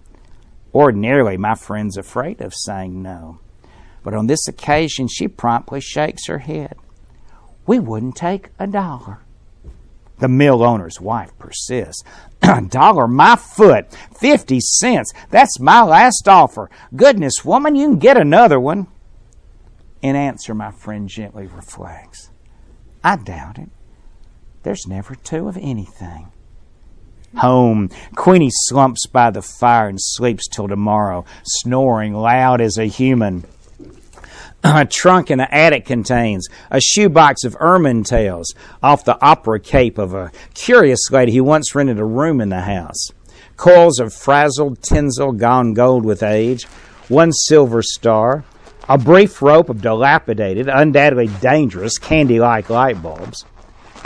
Ordinarily, 0.73 1.37
my 1.37 1.57
friend's 1.57 1.97
afraid 1.97 2.41
of 2.41 2.55
saying 2.55 3.03
no. 3.03 3.41
But 4.05 4.15
on 4.15 4.29
this 4.29 4.47
occasion, 4.47 5.09
she 5.09 5.27
promptly 5.27 5.81
shakes 5.81 6.29
her 6.29 6.39
head. 6.39 6.77
We 7.67 7.81
wouldn't 7.81 8.15
take 8.15 8.51
a 8.61 8.69
dollar. 8.69 9.19
The 10.21 10.29
mill 10.29 10.63
owner's 10.63 11.01
wife 11.01 11.37
persists. 11.39 12.05
A 12.43 12.63
dollar 12.69 13.09
my 13.09 13.37
foot, 13.37 13.93
fifty 14.19 14.61
cents. 14.61 15.13
That's 15.31 15.59
my 15.59 15.83
last 15.83 16.29
offer. 16.29 16.71
Goodness, 16.95 17.45
woman, 17.45 17.75
you 17.75 17.89
can 17.89 17.99
get 17.99 18.17
another 18.17 18.61
one. 18.61 18.87
In 20.03 20.17
answer, 20.17 20.55
my 20.55 20.71
friend 20.71 21.09
gently 21.09 21.47
reflects. 21.47 22.31
I 23.03 23.17
doubt 23.17 23.59
it. 23.59 23.71
There's 24.63 24.87
never 24.87 25.15
two 25.15 25.49
of 25.49 25.57
anything. 25.57 26.33
Home. 27.37 27.91
Queenie 28.17 28.51
slumps 28.51 29.07
by 29.07 29.31
the 29.31 29.43
fire 29.43 29.89
and 29.89 29.99
sleeps 30.01 30.49
till 30.49 30.69
tomorrow, 30.69 31.25
snoring 31.45 32.13
loud 32.15 32.61
as 32.61 32.77
a 32.77 32.87
human. 32.87 33.45
A 34.63 34.85
trunk 34.85 35.31
in 35.31 35.39
the 35.39 35.55
attic 35.55 35.87
contains 35.87 36.47
a 36.71 36.81
shoebox 36.81 37.45
of 37.45 37.57
ermine 37.61 38.05
tails 38.05 38.55
off 38.83 39.07
the 39.07 39.19
opera 39.25 39.59
cape 39.59 39.97
of 39.97 40.13
a 40.13 40.31
curious 40.53 41.11
lady 41.11 41.35
who 41.35 41.45
once 41.45 41.75
rented 41.75 41.99
a 41.99 42.05
room 42.05 42.43
in 42.43 42.51
the 42.51 42.61
house. 42.61 43.09
Coils 43.57 43.99
of 43.99 44.13
frazzled 44.13 44.83
tinsel 44.83 45.33
gone 45.33 45.73
gold 45.73 46.05
with 46.05 46.23
age, 46.23 46.65
one 47.09 47.33
silver 47.33 47.83
star, 47.83 48.45
a 48.87 48.99
brief 48.99 49.41
rope 49.41 49.71
of 49.71 49.81
dilapidated, 49.81 50.69
undoubtedly 50.69 51.29
dangerous, 51.41 51.97
candy 51.97 52.39
like 52.39 52.69
light 52.69 53.03
bulbs. 53.03 53.47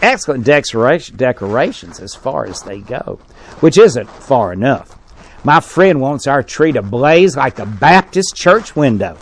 Excellent 0.02 0.44
decorations 0.44 1.98
as 1.98 2.14
far 2.14 2.46
as 2.46 2.62
they 2.62 2.78
go, 2.78 3.18
which 3.60 3.78
isn't 3.78 4.08
far 4.08 4.52
enough. 4.52 4.96
My 5.42 5.60
friend 5.60 6.00
wants 6.00 6.26
our 6.26 6.42
tree 6.42 6.72
to 6.72 6.82
blaze 6.82 7.36
like 7.36 7.58
a 7.58 7.66
Baptist 7.66 8.36
church 8.36 8.76
window, 8.76 9.18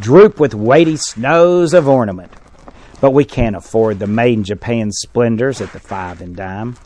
droop 0.00 0.40
with 0.40 0.54
weighty 0.54 0.96
snows 0.96 1.74
of 1.74 1.86
ornament. 1.86 2.32
But 3.00 3.12
we 3.12 3.24
can't 3.24 3.56
afford 3.56 3.98
the 3.98 4.06
made 4.06 4.38
in 4.38 4.44
Japan 4.44 4.92
splendors 4.92 5.60
at 5.60 5.72
the 5.72 5.80
five 5.80 6.20
and 6.20 6.36
dime. 6.36 6.76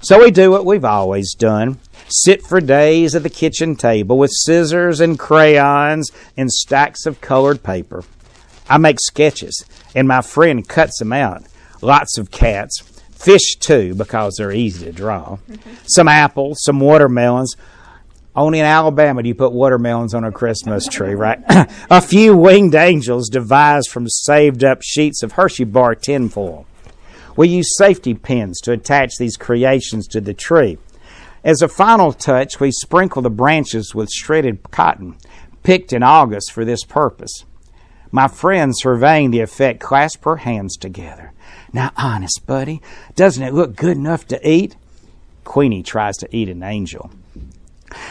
So 0.00 0.20
we 0.20 0.30
do 0.30 0.50
what 0.50 0.66
we've 0.66 0.84
always 0.84 1.34
done 1.34 1.78
sit 2.08 2.42
for 2.42 2.60
days 2.60 3.14
at 3.14 3.22
the 3.22 3.30
kitchen 3.30 3.76
table 3.76 4.18
with 4.18 4.30
scissors 4.30 5.00
and 5.00 5.18
crayons 5.18 6.10
and 6.36 6.52
stacks 6.52 7.06
of 7.06 7.20
colored 7.20 7.62
paper. 7.62 8.04
I 8.68 8.78
make 8.78 8.98
sketches, 9.00 9.64
and 9.94 10.06
my 10.06 10.22
friend 10.22 10.66
cuts 10.66 10.98
them 10.98 11.12
out. 11.12 11.44
Lots 11.80 12.18
of 12.18 12.30
cats, 12.30 12.80
fish 13.12 13.56
too, 13.56 13.94
because 13.94 14.36
they're 14.36 14.52
easy 14.52 14.86
to 14.86 14.92
draw. 14.92 15.38
Mm-hmm. 15.48 15.70
Some 15.86 16.08
apples, 16.08 16.62
some 16.62 16.80
watermelons. 16.80 17.56
Only 18.34 18.60
in 18.60 18.64
Alabama 18.64 19.22
do 19.22 19.28
you 19.28 19.34
put 19.34 19.52
watermelons 19.52 20.14
on 20.14 20.24
a 20.24 20.32
Christmas 20.32 20.86
tree, 20.86 21.14
right? 21.14 21.40
a 21.90 22.00
few 22.00 22.34
winged 22.34 22.74
angels 22.74 23.28
devised 23.28 23.90
from 23.90 24.08
saved 24.08 24.64
up 24.64 24.80
sheets 24.82 25.22
of 25.22 25.32
Hershey 25.32 25.64
bar 25.64 25.94
tinfoil. 25.94 26.66
We 27.36 27.48
use 27.48 27.76
safety 27.76 28.14
pins 28.14 28.60
to 28.62 28.72
attach 28.72 29.16
these 29.18 29.36
creations 29.36 30.06
to 30.08 30.20
the 30.20 30.32
tree. 30.32 30.78
As 31.44 31.60
a 31.60 31.68
final 31.68 32.12
touch, 32.12 32.58
we 32.58 32.70
sprinkle 32.70 33.20
the 33.20 33.30
branches 33.30 33.94
with 33.94 34.10
shredded 34.10 34.70
cotton, 34.70 35.16
picked 35.62 35.92
in 35.92 36.02
August 36.02 36.52
for 36.52 36.64
this 36.64 36.84
purpose. 36.84 37.44
My 38.10 38.28
friend, 38.28 38.72
surveying 38.76 39.30
the 39.30 39.40
effect, 39.40 39.80
clasped 39.80 40.24
her 40.24 40.36
hands 40.36 40.76
together. 40.76 41.32
Now, 41.72 41.90
honest, 41.96 42.46
buddy, 42.46 42.80
doesn't 43.14 43.42
it 43.42 43.54
look 43.54 43.76
good 43.76 43.96
enough 43.96 44.26
to 44.28 44.48
eat? 44.48 44.76
Queenie 45.44 45.82
tries 45.82 46.16
to 46.18 46.36
eat 46.36 46.48
an 46.48 46.62
angel. 46.62 47.10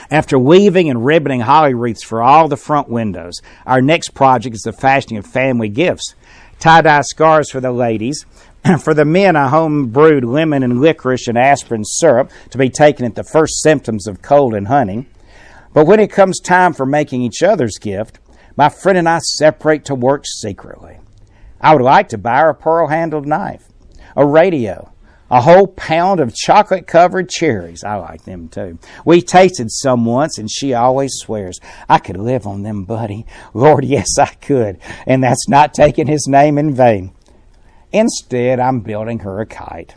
After 0.09 0.37
weaving 0.37 0.89
and 0.89 0.99
ribboning 0.99 1.41
holly 1.41 1.73
wreaths 1.73 2.03
for 2.03 2.21
all 2.21 2.47
the 2.47 2.57
front 2.57 2.89
windows, 2.89 3.41
our 3.65 3.81
next 3.81 4.09
project 4.09 4.55
is 4.55 4.61
the 4.61 4.73
fashioning 4.73 5.17
of 5.17 5.25
family 5.25 5.69
gifts. 5.69 6.15
Tie 6.59 6.81
dye 6.81 7.01
scarves 7.01 7.49
for 7.49 7.59
the 7.59 7.71
ladies, 7.71 8.25
and 8.63 8.81
for 8.83 8.93
the 8.93 9.05
men, 9.05 9.35
a 9.35 9.49
home 9.49 9.87
brewed 9.87 10.23
lemon 10.23 10.63
and 10.63 10.79
licorice 10.79 11.27
and 11.27 11.37
aspirin 11.37 11.83
syrup 11.83 12.29
to 12.51 12.57
be 12.57 12.69
taken 12.69 13.05
at 13.05 13.15
the 13.15 13.23
first 13.23 13.61
symptoms 13.61 14.07
of 14.07 14.21
cold 14.21 14.53
and 14.53 14.67
hunting. 14.67 15.07
But 15.73 15.87
when 15.87 15.99
it 15.99 16.11
comes 16.11 16.39
time 16.39 16.73
for 16.73 16.85
making 16.85 17.21
each 17.21 17.41
other's 17.41 17.77
gift, 17.77 18.19
my 18.57 18.69
friend 18.69 18.97
and 18.97 19.07
I 19.07 19.19
separate 19.19 19.85
to 19.85 19.95
work 19.95 20.25
secretly. 20.25 20.99
I 21.59 21.73
would 21.73 21.83
like 21.83 22.09
to 22.09 22.17
buy 22.17 22.39
her 22.39 22.49
a 22.49 22.55
pearl 22.55 22.87
handled 22.87 23.25
knife, 23.25 23.67
a 24.15 24.25
radio, 24.25 24.90
a 25.31 25.39
whole 25.39 25.65
pound 25.65 26.19
of 26.19 26.35
chocolate 26.35 26.85
covered 26.85 27.29
cherries. 27.29 27.85
I 27.85 27.95
like 27.95 28.25
them 28.25 28.49
too. 28.49 28.77
We 29.05 29.21
tasted 29.21 29.71
some 29.71 30.03
once, 30.03 30.37
and 30.37 30.51
she 30.51 30.73
always 30.73 31.13
swears, 31.15 31.57
I 31.87 31.99
could 31.99 32.17
live 32.17 32.45
on 32.45 32.63
them, 32.63 32.83
buddy. 32.83 33.25
Lord, 33.53 33.85
yes, 33.85 34.19
I 34.19 34.27
could. 34.27 34.77
And 35.07 35.23
that's 35.23 35.47
not 35.47 35.73
taking 35.73 36.07
his 36.07 36.27
name 36.27 36.57
in 36.57 36.75
vain. 36.75 37.13
Instead, 37.93 38.59
I'm 38.59 38.81
building 38.81 39.19
her 39.19 39.39
a 39.39 39.45
kite. 39.45 39.95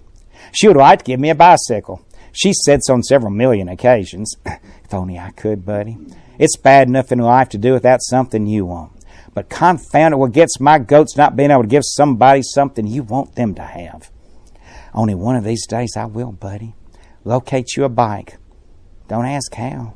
She 0.53 0.69
would 0.69 0.77
like 0.77 1.01
to 1.01 1.05
give 1.05 1.19
me 1.19 1.31
a 1.31 1.35
bicycle. 1.35 2.01
She 2.31 2.53
said 2.53 2.85
so 2.85 2.95
on 2.95 3.03
several 3.03 3.33
million 3.33 3.69
occasions. 3.69 4.37
if 4.47 4.95
only 4.95 5.19
I 5.19 5.33
could, 5.33 5.67
buddy. 5.67 5.99
It's 6.39 6.57
bad 6.57 6.87
enough 6.87 7.11
in 7.11 7.19
life 7.19 7.49
to 7.51 7.59
do 7.59 7.73
without 7.73 8.03
something 8.03 8.47
you 8.47 8.67
want. 8.67 8.93
But 9.35 9.49
confound 9.49 10.15
it, 10.15 10.19
what 10.19 10.31
gets 10.31 10.61
my 10.61 10.79
goats 10.79 11.17
not 11.17 11.35
being 11.35 11.51
able 11.51 11.63
to 11.63 11.69
give 11.69 11.83
somebody 11.85 12.43
something 12.43 12.87
you 12.87 13.03
want 13.03 13.35
them 13.35 13.57
to 13.57 13.63
have. 13.63 14.11
Only 14.95 15.15
one 15.15 15.37
of 15.37 15.45
these 15.45 15.67
days 15.67 15.97
I 15.97 16.05
will, 16.05 16.33
buddy. 16.33 16.75
Locate 17.25 17.77
you 17.77 17.85
a 17.85 17.89
bike. 17.89 18.37
Don't 19.09 19.27
ask 19.27 19.55
how. 19.55 19.95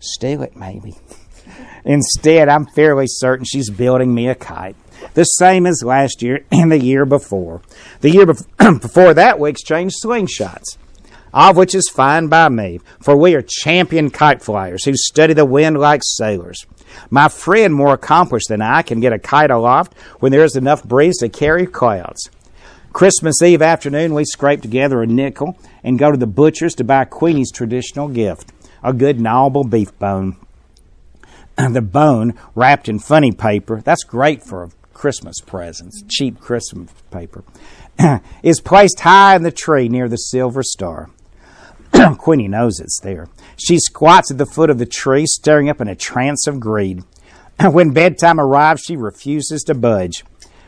Steal 0.00 0.42
it, 0.42 0.56
maybe. 0.56 0.94
Instead, 1.84 2.48
I'm 2.48 2.66
fairly 2.66 3.06
certain 3.06 3.44
she's 3.44 3.70
building 3.70 4.14
me 4.14 4.28
a 4.28 4.34
kite. 4.34 4.76
The 5.14 5.24
same 5.24 5.66
as 5.66 5.82
last 5.84 6.22
year 6.22 6.44
and 6.50 6.72
the 6.72 6.80
year 6.80 7.04
before. 7.04 7.60
The 8.00 8.10
year 8.10 8.26
before 8.56 9.14
that, 9.14 9.38
we 9.38 9.50
exchanged 9.50 9.96
slingshots 10.02 10.78
all 11.34 11.50
of 11.50 11.56
which 11.56 11.74
is 11.74 11.90
fine 11.92 12.28
by 12.28 12.48
me, 12.48 12.78
for 13.02 13.16
we 13.16 13.34
are 13.34 13.42
champion 13.42 14.08
kite 14.08 14.40
flyers 14.40 14.84
who 14.84 14.94
study 14.94 15.34
the 15.34 15.44
wind 15.44 15.76
like 15.76 16.00
sailors. 16.04 16.64
My 17.10 17.28
friend, 17.28 17.74
more 17.74 17.94
accomplished 17.94 18.48
than 18.48 18.62
I, 18.62 18.82
can 18.82 19.00
get 19.00 19.12
a 19.12 19.18
kite 19.18 19.50
aloft 19.50 19.98
when 20.20 20.30
there 20.30 20.44
is 20.44 20.54
enough 20.54 20.84
breeze 20.84 21.18
to 21.18 21.28
carry 21.28 21.66
clouds. 21.66 22.30
Christmas 22.94 23.42
Eve 23.42 23.60
afternoon, 23.60 24.14
we 24.14 24.24
scrape 24.24 24.62
together 24.62 25.02
a 25.02 25.06
nickel 25.06 25.58
and 25.82 25.98
go 25.98 26.12
to 26.12 26.16
the 26.16 26.28
butcher's 26.28 26.76
to 26.76 26.84
buy 26.84 27.04
Queenie's 27.04 27.50
traditional 27.50 28.06
gift, 28.06 28.52
a 28.84 28.92
good 28.92 29.18
gnawable 29.18 29.64
beef 29.64 29.98
bone. 29.98 30.36
the 31.56 31.82
bone 31.82 32.34
wrapped 32.54 32.88
in 32.88 33.00
funny 33.00 33.32
paper, 33.32 33.80
that's 33.80 34.04
great 34.04 34.44
for 34.44 34.70
Christmas 34.92 35.40
presents, 35.44 36.04
cheap 36.08 36.38
Christmas 36.38 36.88
paper, 37.10 37.42
is 38.44 38.60
placed 38.60 39.00
high 39.00 39.34
in 39.34 39.42
the 39.42 39.50
tree 39.50 39.88
near 39.88 40.08
the 40.08 40.16
silver 40.16 40.62
star. 40.62 41.10
Queenie 42.18 42.46
knows 42.46 42.78
it's 42.78 43.00
there. 43.00 43.26
She 43.56 43.76
squats 43.80 44.30
at 44.30 44.38
the 44.38 44.46
foot 44.46 44.70
of 44.70 44.78
the 44.78 44.86
tree, 44.86 45.26
staring 45.26 45.68
up 45.68 45.80
in 45.80 45.88
a 45.88 45.96
trance 45.96 46.46
of 46.46 46.60
greed. 46.60 47.02
When 47.60 47.90
bedtime 47.90 48.38
arrives, 48.38 48.82
she 48.86 48.94
refuses 48.94 49.64
to 49.64 49.74
budge. 49.74 50.24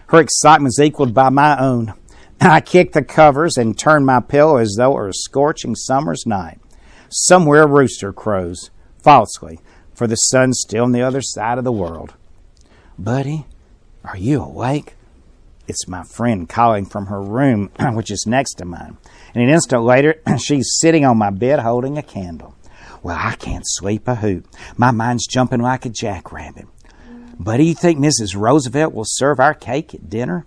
Her 0.08 0.18
excitement 0.18 0.74
is 0.76 0.84
equaled 0.84 1.14
by 1.14 1.28
my 1.28 1.56
own. 1.60 1.94
I 2.40 2.61
kick 2.61 2.92
the 2.92 3.03
covers 3.03 3.57
and 3.57 3.79
turn 3.79 4.05
my 4.05 4.20
pillow 4.20 4.57
as 4.57 4.77
though 4.77 4.92
it 4.92 4.94
were 4.94 5.09
a 5.09 5.14
scorching 5.14 5.75
summer's 5.75 6.27
night. 6.27 6.61
Somewhere 7.09 7.62
a 7.62 7.66
rooster 7.66 8.12
crows, 8.12 8.70
falsely, 9.03 9.61
for 9.94 10.07
the 10.07 10.16
sun's 10.16 10.61
still 10.61 10.85
on 10.85 10.92
the 10.92 11.03
other 11.03 11.22
side 11.22 11.59
of 11.59 11.64
the 11.64 11.72
world. 11.72 12.14
Buddy, 12.99 13.46
are 14.05 14.16
you 14.16 14.42
awake? 14.42 14.94
It's 15.68 15.88
my 15.88 16.05
friend 16.05 16.49
calling 16.49 16.87
from 16.87 17.07
her 17.07 17.20
room, 17.20 17.70
which 17.92 18.11
is 18.11 18.27
next 18.27 18.55
to 18.55 18.64
mine. 18.64 18.99
And 19.35 19.42
an 19.42 19.49
instant 19.49 19.83
later, 19.83 20.20
she's 20.38 20.77
sitting 20.79 21.05
on 21.05 21.18
my 21.18 21.31
bed 21.31 21.61
holding 21.61 21.99
a 21.99 22.03
candle. 22.03 22.55
Well, 23.03 23.18
I 23.18 23.37
can't 23.37 23.64
sleep 23.66 24.09
a 24.09 24.16
hoot. 24.16 24.46
My 24.77 24.90
mind's 24.90 25.27
jumping 25.27 25.61
like 25.61 25.87
a 25.87 25.90
jackrabbit. 25.90 26.66
But 27.38 27.59
do 27.59 27.64
you 27.64 27.75
think 27.75 27.99
Mrs. 27.99 28.37
Roosevelt 28.37 28.94
will 28.94 29.05
serve 29.07 29.40
our 29.40 29.55
cake 29.55 29.94
at 29.94 30.09
dinner? 30.09 30.46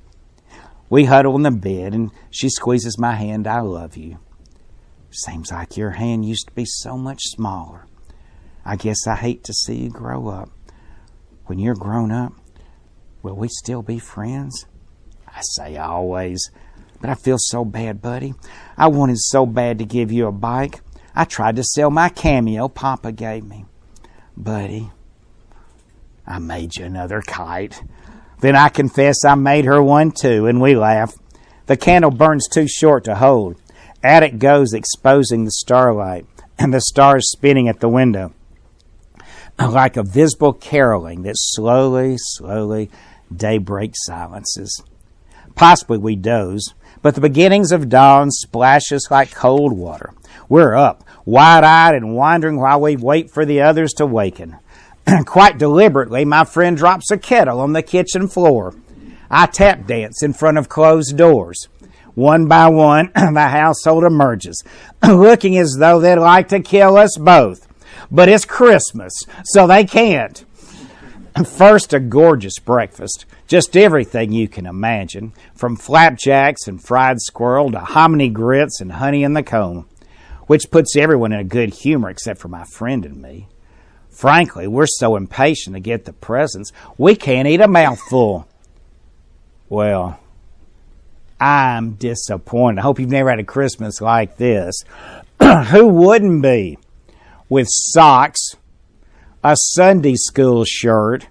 We 0.90 1.06
huddle 1.06 1.36
in 1.36 1.44
the 1.44 1.52
bed, 1.52 1.94
and 1.94 2.12
she 2.32 2.50
squeezes 2.50 2.98
my 2.98 3.16
hand. 3.16 3.48
I 3.48 3.62
love 3.62 3.96
you. 3.96 4.20
Seems 5.12 5.52
like 5.52 5.78
your 5.78 5.92
hand 5.92 6.26
used 6.26 6.48
to 6.48 6.54
be 6.54 6.66
so 6.66 6.98
much 6.98 7.22
smaller. 7.24 7.86
I 8.66 8.76
guess 8.76 9.08
I 9.08 9.16
hate 9.16 9.44
to 9.46 9.54
see 9.54 9.76
you 9.76 9.90
grow 9.90 10.28
up. 10.28 10.50
When 11.46 11.60
you're 11.60 11.76
grown 11.76 12.12
up, 12.12 12.34
will 13.24 13.36
we 13.36 13.48
still 13.48 13.82
be 13.82 14.00
friends? 14.00 14.66
I 15.28 15.42
say 15.42 15.78
always. 15.78 16.52
But 17.02 17.10
I 17.10 17.16
feel 17.16 17.38
so 17.40 17.64
bad, 17.64 18.02
buddy. 18.02 18.34
I 18.78 18.88
wanted 18.88 19.20
so 19.20 19.46
bad 19.46 19.80
to 19.80 19.86
give 19.86 20.12
you 20.12 20.28
a 20.28 20.32
bike. 20.32 20.82
I 21.16 21.26
tried 21.26 21.56
to 21.56 21.64
sell 21.64 21.90
my 21.90 22.10
cameo 22.10 22.68
Papa 22.68 23.12
gave 23.12 23.44
me. 23.44 23.66
Buddy, 24.36 24.92
I 26.28 26.40
made 26.40 26.76
you 26.76 26.86
another 26.86 27.22
kite. 27.22 27.82
Then 28.42 28.56
I 28.56 28.70
confess 28.70 29.26
I 29.26 29.36
made 29.36 29.66
her 29.66 29.82
one 29.84 30.12
too, 30.12 30.48
and 30.48 30.62
we 30.62 30.76
laugh. 30.76 31.14
The 31.66 31.78
candle 31.78 32.12
burns 32.12 32.48
too 32.48 32.68
short 32.68 33.04
to 33.04 33.16
hold. 33.16 33.58
At 34.04 34.24
it 34.24 34.40
goes, 34.40 34.74
exposing 34.74 35.44
the 35.44 35.52
starlight, 35.52 36.26
and 36.58 36.74
the 36.74 36.82
stars 36.82 37.30
spinning 37.32 37.68
at 37.68 37.80
the 37.80 37.90
window. 37.90 38.34
Like 39.60 39.98
a 39.98 40.04
visible 40.04 40.54
caroling 40.54 41.24
that 41.24 41.36
slowly, 41.36 42.16
slowly 42.18 42.90
daybreak 43.36 43.92
silences. 43.96 44.82
Possibly 45.56 45.98
we 45.98 46.16
doze, 46.16 46.74
but 47.02 47.16
the 47.16 47.22
beginnings 47.22 47.74
of 47.74 47.90
dawn 47.90 48.32
splash 48.32 48.92
us 48.94 49.12
like 49.12 49.36
cold 49.36 49.74
water. 49.74 50.14
We're 50.48 50.76
up, 50.76 51.04
wide 51.26 51.66
eyed 51.66 51.96
and 51.96 52.16
wondering 52.16 52.58
while 52.58 52.80
we 52.80 52.96
wait 52.96 53.30
for 53.30 53.46
the 53.46 53.62
others 53.62 53.92
to 53.94 54.06
waken. 54.06 54.58
Quite 55.26 55.58
deliberately, 55.58 56.26
my 56.26 56.44
friend 56.44 56.78
drops 56.78 57.12
a 57.12 57.18
kettle 57.18 57.60
on 57.60 57.74
the 57.74 57.84
kitchen 57.84 58.28
floor. 58.28 58.76
I 59.30 59.46
tap 59.46 59.86
dance 59.86 60.24
in 60.24 60.34
front 60.34 60.58
of 60.58 60.70
closed 60.70 61.18
doors. 61.18 61.68
One 62.16 62.48
by 62.48 62.68
one, 62.68 63.12
the 63.16 63.48
household 63.48 64.04
emerges, 64.04 64.64
looking 65.08 65.58
as 65.58 65.78
though 65.80 66.00
they'd 66.00 66.16
like 66.16 66.50
to 66.50 66.60
kill 66.60 66.98
us 66.98 67.18
both. 67.18 67.68
But 68.12 68.30
it's 68.30 68.46
Christmas, 68.46 69.14
so 69.44 69.68
they 69.68 69.86
can't. 69.86 70.44
First, 71.46 71.94
a 71.94 72.00
gorgeous 72.00 72.60
breakfast. 72.60 73.26
Just 73.48 73.78
everything 73.78 74.32
you 74.32 74.48
can 74.48 74.66
imagine, 74.66 75.34
from 75.56 75.76
flapjacks 75.76 76.68
and 76.68 76.84
fried 76.84 77.22
squirrel 77.22 77.72
to 77.72 77.80
hominy 77.80 78.30
grits 78.30 78.82
and 78.82 78.94
honey 78.94 79.24
in 79.24 79.34
the 79.34 79.44
comb, 79.44 79.88
which 80.48 80.72
puts 80.72 80.98
everyone 80.98 81.32
in 81.32 81.40
a 81.40 81.44
good 81.44 81.74
humor 81.74 82.10
except 82.10 82.40
for 82.40 82.48
my 82.48 82.64
friend 82.66 83.06
and 83.06 83.22
me. 83.22 83.48
Frankly, 84.20 84.68
we're 84.68 84.86
so 84.86 85.16
impatient 85.16 85.78
to 85.78 85.80
get 85.80 86.04
the 86.04 86.12
presents, 86.12 86.74
we 86.98 87.16
can't 87.16 87.48
eat 87.48 87.62
a 87.62 87.70
mouthful. 87.70 88.46
Well, 89.70 90.20
I'm 91.40 91.92
disappointed. 91.92 92.80
I 92.80 92.82
hope 92.82 93.00
you've 93.00 93.10
never 93.10 93.30
had 93.30 93.40
a 93.40 93.46
Christmas 93.46 94.02
like 94.02 94.36
this. 94.36 94.84
Who 95.70 95.88
wouldn't 95.88 96.42
be? 96.42 96.78
With 97.48 97.68
socks, 97.70 98.58
a 99.42 99.56
Sunday 99.56 100.16
school 100.16 100.66
shirt, 100.66 101.28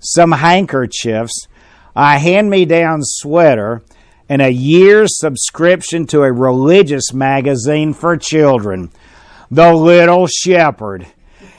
some 0.00 0.32
handkerchiefs, 0.32 1.46
a 1.94 2.18
hand 2.18 2.50
me 2.50 2.64
down 2.64 3.02
sweater, 3.04 3.80
and 4.28 4.42
a 4.42 4.50
year's 4.50 5.20
subscription 5.20 6.04
to 6.08 6.24
a 6.24 6.32
religious 6.32 7.12
magazine 7.12 7.94
for 7.94 8.16
children, 8.16 8.90
The 9.52 9.72
Little 9.72 10.26
Shepherd. 10.26 11.06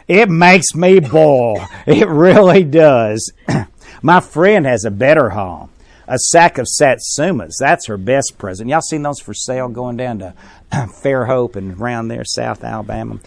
It 0.08 0.30
makes 0.30 0.76
me 0.76 1.00
boil. 1.00 1.66
It 1.86 2.08
really 2.08 2.64
does. 2.64 3.32
My 4.02 4.20
friend 4.20 4.66
has 4.66 4.86
a 4.86 4.92
better 4.92 5.32
haul. 5.32 5.70
A 6.08 6.20
sack 6.20 6.60
of 6.60 6.68
satsumas. 6.68 7.54
That's 7.60 7.88
her 7.88 7.98
best 7.98 8.36
present. 8.38 8.70
Y'all 8.70 8.82
seen 8.82 9.02
those 9.02 9.20
for 9.20 9.34
sale 9.34 9.68
going 9.68 9.98
down 9.98 10.20
to 10.20 10.34
Fairhope 10.72 11.56
and 11.56 11.82
around 11.82 12.10
there, 12.10 12.24
South 12.24 12.64
Alabama? 12.64 13.20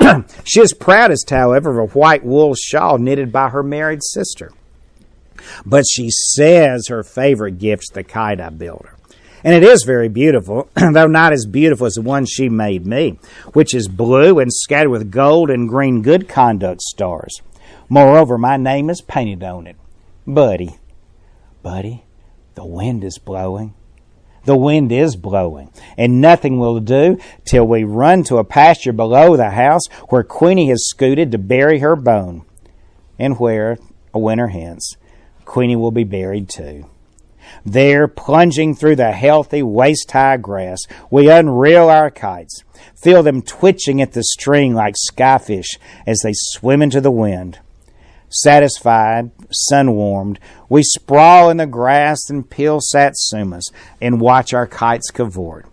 she 0.44 0.60
is 0.60 0.74
proudest, 0.74 1.30
however, 1.30 1.78
of 1.78 1.90
a 1.90 1.98
white 1.98 2.24
wool 2.24 2.54
shawl 2.56 2.98
knitted 2.98 3.30
by 3.30 3.50
her 3.50 3.62
married 3.62 4.02
sister. 4.02 4.50
But 5.64 5.84
she 5.88 6.10
says 6.10 6.88
her 6.88 7.04
favorite 7.04 7.58
gift's 7.58 7.90
the 7.90 8.02
kite 8.02 8.40
I 8.40 8.50
built 8.50 8.86
her. 8.86 8.96
And 9.44 9.54
it 9.54 9.62
is 9.62 9.84
very 9.84 10.08
beautiful, 10.08 10.70
though 10.74 11.06
not 11.06 11.34
as 11.34 11.44
beautiful 11.44 11.86
as 11.86 11.94
the 11.94 12.02
one 12.02 12.24
she 12.24 12.48
made 12.48 12.86
me, 12.86 13.18
which 13.52 13.74
is 13.74 13.88
blue 13.88 14.38
and 14.38 14.50
scattered 14.50 14.88
with 14.88 15.10
gold 15.10 15.50
and 15.50 15.68
green 15.68 16.00
good 16.00 16.30
conduct 16.30 16.80
stars. 16.80 17.42
Moreover, 17.90 18.38
my 18.38 18.56
name 18.56 18.88
is 18.88 19.02
painted 19.02 19.44
on 19.44 19.66
it. 19.66 19.76
Buddy. 20.26 20.78
Buddy, 21.62 22.04
the 22.54 22.64
wind 22.64 23.04
is 23.04 23.18
blowing. 23.18 23.74
The 24.46 24.56
wind 24.56 24.92
is 24.92 25.16
blowing, 25.16 25.70
and 25.96 26.20
nothing 26.20 26.58
will 26.58 26.80
do 26.80 27.18
till 27.46 27.66
we 27.66 27.84
run 27.84 28.24
to 28.24 28.36
a 28.36 28.44
pasture 28.44 28.92
below 28.92 29.36
the 29.36 29.50
house 29.50 29.86
where 30.08 30.22
Queenie 30.22 30.68
has 30.68 30.88
scooted 30.88 31.32
to 31.32 31.38
bury 31.38 31.78
her 31.78 31.96
bone, 31.96 32.44
and 33.18 33.38
where, 33.38 33.78
a 34.12 34.18
winter 34.18 34.48
hence, 34.48 34.96
Queenie 35.44 35.76
will 35.76 35.90
be 35.90 36.04
buried 36.04 36.48
too. 36.48 36.86
There, 37.66 38.08
plunging 38.08 38.74
through 38.74 38.96
the 38.96 39.12
healthy, 39.12 39.62
waist 39.62 40.10
high 40.10 40.36
grass, 40.36 40.80
we 41.10 41.24
unreel 41.24 41.88
our 41.88 42.10
kites, 42.10 42.62
feel 42.94 43.22
them 43.22 43.40
twitching 43.40 44.02
at 44.02 44.12
the 44.12 44.22
string 44.22 44.74
like 44.74 44.96
skyfish 45.10 45.78
as 46.06 46.20
they 46.22 46.32
swim 46.34 46.82
into 46.82 47.00
the 47.00 47.10
wind. 47.10 47.58
Satisfied, 48.28 49.30
sun 49.50 49.92
warmed, 49.92 50.38
we 50.68 50.82
sprawl 50.82 51.48
in 51.48 51.56
the 51.56 51.66
grass 51.66 52.28
and 52.28 52.48
peel 52.50 52.80
satsumas 52.80 53.72
and 54.00 54.20
watch 54.20 54.52
our 54.52 54.66
kites 54.66 55.10
cavort. 55.10 55.66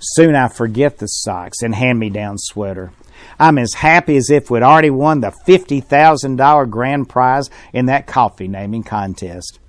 Soon 0.00 0.34
I 0.34 0.48
forget 0.48 0.98
the 0.98 1.06
socks 1.06 1.62
and 1.62 1.74
hand 1.74 1.98
me 1.98 2.10
down 2.10 2.36
sweater. 2.36 2.92
I'm 3.38 3.56
as 3.56 3.74
happy 3.74 4.16
as 4.16 4.30
if 4.30 4.50
we'd 4.50 4.62
already 4.62 4.90
won 4.90 5.20
the 5.20 5.32
$50,000 5.46 6.70
grand 6.70 7.08
prize 7.08 7.48
in 7.72 7.86
that 7.86 8.06
coffee 8.06 8.48
naming 8.48 8.82
contest. 8.82 9.60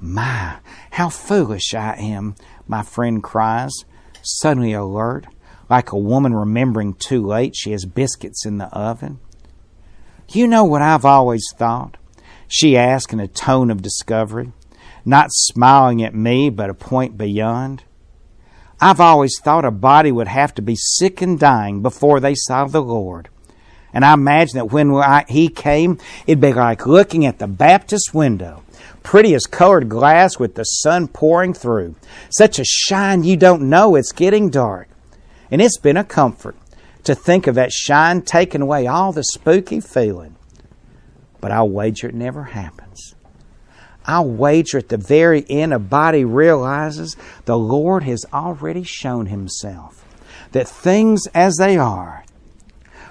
My, 0.00 0.58
how 0.92 1.08
foolish 1.08 1.74
I 1.74 1.94
am, 1.94 2.34
my 2.68 2.82
friend 2.82 3.22
cries, 3.22 3.72
suddenly 4.22 4.72
alert, 4.72 5.26
like 5.70 5.92
a 5.92 5.98
woman 5.98 6.34
remembering 6.34 6.94
too 6.94 7.24
late 7.26 7.56
she 7.56 7.72
has 7.72 7.84
biscuits 7.86 8.44
in 8.44 8.58
the 8.58 8.66
oven. 8.66 9.20
You 10.28 10.46
know 10.46 10.64
what 10.64 10.82
I've 10.82 11.04
always 11.04 11.44
thought? 11.56 11.96
she 12.48 12.76
asked 12.76 13.12
in 13.12 13.20
a 13.20 13.26
tone 13.26 13.70
of 13.70 13.82
discovery, 13.82 14.52
not 15.04 15.32
smiling 15.32 16.02
at 16.02 16.14
me, 16.14 16.50
but 16.50 16.70
a 16.70 16.74
point 16.74 17.18
beyond. 17.18 17.82
I've 18.80 19.00
always 19.00 19.38
thought 19.42 19.64
a 19.64 19.70
body 19.70 20.12
would 20.12 20.28
have 20.28 20.54
to 20.54 20.62
be 20.62 20.76
sick 20.76 21.22
and 21.22 21.38
dying 21.38 21.82
before 21.82 22.20
they 22.20 22.34
saw 22.34 22.66
the 22.66 22.82
Lord. 22.82 23.28
And 23.92 24.04
I 24.04 24.12
imagine 24.12 24.58
that 24.58 24.72
when 24.72 24.92
I, 24.92 25.24
he 25.28 25.48
came, 25.48 25.98
it'd 26.26 26.40
be 26.40 26.52
like 26.52 26.86
looking 26.86 27.24
at 27.24 27.38
the 27.38 27.46
Baptist 27.46 28.12
window. 28.12 28.62
Pretty 29.06 29.36
as 29.36 29.46
colored 29.46 29.88
glass 29.88 30.36
with 30.36 30.56
the 30.56 30.64
sun 30.64 31.06
pouring 31.06 31.54
through. 31.54 31.94
Such 32.28 32.58
a 32.58 32.64
shine 32.64 33.22
you 33.22 33.36
don't 33.36 33.68
know 33.68 33.94
it's 33.94 34.10
getting 34.10 34.50
dark. 34.50 34.88
And 35.48 35.62
it's 35.62 35.78
been 35.78 35.96
a 35.96 36.02
comfort 36.02 36.56
to 37.04 37.14
think 37.14 37.46
of 37.46 37.54
that 37.54 37.70
shine 37.70 38.22
taking 38.22 38.62
away 38.62 38.88
all 38.88 39.12
the 39.12 39.22
spooky 39.22 39.78
feeling. 39.78 40.34
But 41.40 41.52
I'll 41.52 41.68
wager 41.68 42.08
it 42.08 42.16
never 42.16 42.42
happens. 42.42 43.14
I'll 44.06 44.28
wager 44.28 44.78
at 44.78 44.88
the 44.88 44.96
very 44.96 45.46
end 45.48 45.72
a 45.72 45.78
body 45.78 46.24
realizes 46.24 47.16
the 47.44 47.56
Lord 47.56 48.02
has 48.02 48.26
already 48.32 48.82
shown 48.82 49.26
himself. 49.26 50.04
That 50.50 50.66
things 50.66 51.28
as 51.32 51.58
they 51.58 51.76
are, 51.76 52.24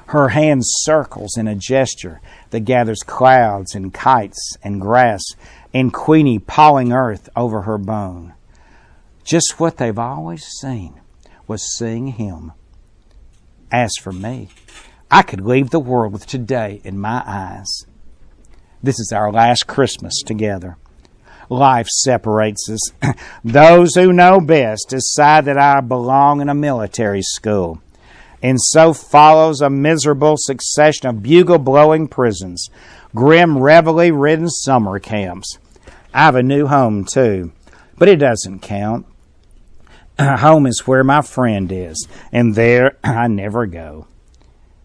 her 0.08 0.30
hand 0.30 0.62
circles 0.64 1.38
in 1.38 1.48
a 1.48 1.56
gesture 1.56 2.20
that 2.50 2.66
gathers 2.66 3.00
clouds 3.00 3.74
and 3.74 3.94
kites 3.94 4.58
and 4.62 4.82
grass 4.82 5.24
and 5.76 5.92
Queenie 5.92 6.40
pawing 6.40 6.94
earth 6.94 7.28
over 7.36 7.64
her 7.64 7.78
bone. 7.78 8.34
Just 9.26 9.60
what 9.60 9.76
they've 9.76 10.00
always 10.00 10.46
seen 10.62 11.02
was 11.48 11.76
seeing 11.78 12.14
him. 12.14 12.54
As 13.70 13.92
for 14.02 14.14
me, 14.14 14.48
I 15.12 15.22
could 15.22 15.42
leave 15.42 15.72
the 15.72 15.80
world 15.82 16.14
with 16.14 16.28
today 16.28 16.80
in 16.86 16.98
my 16.98 17.22
eyes. 17.28 17.68
This 18.82 19.02
is 19.02 19.12
our 19.14 19.34
last 19.34 19.68
Christmas 19.68 20.22
together. 20.26 20.78
Life 21.50 21.88
separates 21.88 22.70
us. 22.70 23.14
Those 23.44 23.96
who 23.96 24.14
know 24.14 24.40
best 24.40 24.88
decide 24.90 25.44
that 25.44 25.58
I 25.58 25.82
belong 25.82 26.40
in 26.40 26.48
a 26.48 26.56
military 26.56 27.22
school. 27.22 27.82
And 28.42 28.62
so 28.62 28.94
follows 28.94 29.60
a 29.60 29.70
miserable 29.70 30.36
succession 30.38 31.08
of 31.08 31.22
bugle 31.22 31.60
blowing 31.60 32.08
prisons, 32.08 32.70
grim 33.14 33.58
reveille 33.58 34.14
ridden 34.14 34.50
summer 34.50 35.00
camps. 35.00 35.60
I 36.16 36.20
have 36.20 36.38
a 36.38 36.44
new 36.44 36.66
home 36.66 37.04
too, 37.04 37.52
but 37.98 38.08
it 38.08 38.20
doesn't 38.20 38.62
count. 38.62 39.06
Home 40.18 40.66
is 40.66 40.88
where 40.88 41.04
my 41.04 41.22
friend 41.22 41.70
is, 41.70 42.08
and 42.32 42.56
there 42.56 42.96
I 43.04 43.28
never 43.28 43.66
go. 43.66 44.08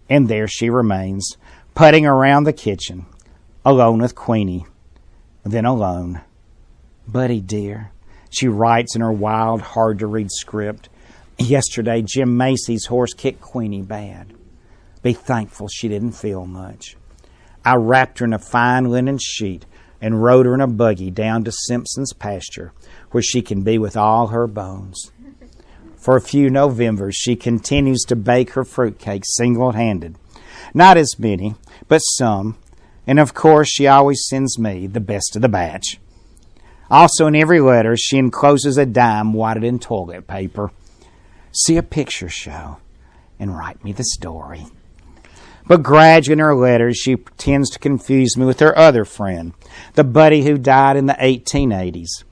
And 0.09 0.29
there 0.29 0.49
she 0.49 0.71
remains, 0.71 1.37
putting 1.77 2.05
around 2.05 2.45
the 2.45 2.53
kitchen, 2.53 3.07
alone 3.65 4.03
with 4.03 4.17
Queenie, 4.17 4.67
then 5.45 5.67
alone. 5.67 6.21
Buddy 7.07 7.41
dear, 7.41 7.93
she 8.31 8.49
writes 8.49 8.97
in 8.97 9.01
her 9.01 9.13
wild, 9.13 9.61
hard 9.61 10.01
to 10.01 10.09
read 10.09 10.33
script. 10.33 10.89
Yesterday, 11.39 12.03
Jim 12.03 12.37
Macy's 12.37 12.87
horse 12.87 13.15
kicked 13.15 13.41
Queenie 13.41 13.83
bad. 13.83 14.35
Be 15.05 15.13
thankful 15.13 15.69
she 15.69 15.87
didn't 15.87 16.13
feel 16.13 16.45
much. 16.45 16.97
I 17.65 17.77
wrapped 17.77 18.19
her 18.19 18.25
in 18.25 18.33
a 18.33 18.41
fine 18.41 18.87
linen 18.87 19.19
sheet 19.23 19.65
and 20.01 20.23
rode 20.23 20.47
her 20.47 20.55
in 20.55 20.61
a 20.61 20.67
buggy 20.67 21.11
down 21.11 21.45
to 21.45 21.53
Simpson's 21.53 22.13
pasture, 22.13 22.73
where 23.11 23.23
she 23.23 23.43
can 23.43 23.63
be 23.63 23.79
with 23.79 23.97
all 23.97 24.29
her 24.29 24.47
bones. 24.47 25.13
For 25.97 26.17
a 26.17 26.23
few 26.23 26.49
Novembers, 26.49 27.15
she 27.15 27.37
continues 27.37 28.03
to 28.05 28.17
bake 28.17 28.53
her 28.53 28.65
fruitcake 28.65 29.25
single 29.27 29.73
handed. 29.73 30.17
Not 30.73 30.97
as 30.97 31.19
many, 31.19 31.57
but 31.89 31.99
some. 31.99 32.57
And 33.07 33.19
of 33.19 33.35
course, 33.35 33.69
she 33.69 33.87
always 33.87 34.25
sends 34.27 34.59
me 34.59 34.87
the 34.87 35.01
best 35.01 35.37
of 35.37 35.43
the 35.43 35.49
batch. 35.49 35.99
Also, 36.91 37.27
in 37.27 37.37
every 37.37 37.61
letter, 37.61 37.97
she 37.97 38.19
encloses 38.19 38.79
a 38.79 38.87
dime 38.87 39.33
wadded 39.33 39.63
in 39.63 39.79
toilet 39.79 40.27
paper. 40.27 40.73
See 41.53 41.77
a 41.77 41.83
picture 41.83 42.29
show 42.29 42.79
and 43.39 43.57
write 43.57 43.85
me 43.85 43.93
the 43.93 44.05
story. 44.05 44.67
But 45.71 45.85
gradually 45.85 46.33
in 46.33 46.39
her 46.41 46.57
letters, 46.57 46.97
she 46.97 47.15
pretends 47.15 47.71
to 47.71 47.79
confuse 47.79 48.37
me 48.37 48.45
with 48.45 48.59
her 48.59 48.77
other 48.77 49.05
friend, 49.05 49.55
the 49.95 50.03
buddy 50.03 50.43
who 50.43 50.59
died 50.59 50.97
in 50.97 51.07
the 51.07 51.13
1880s. 51.13 52.25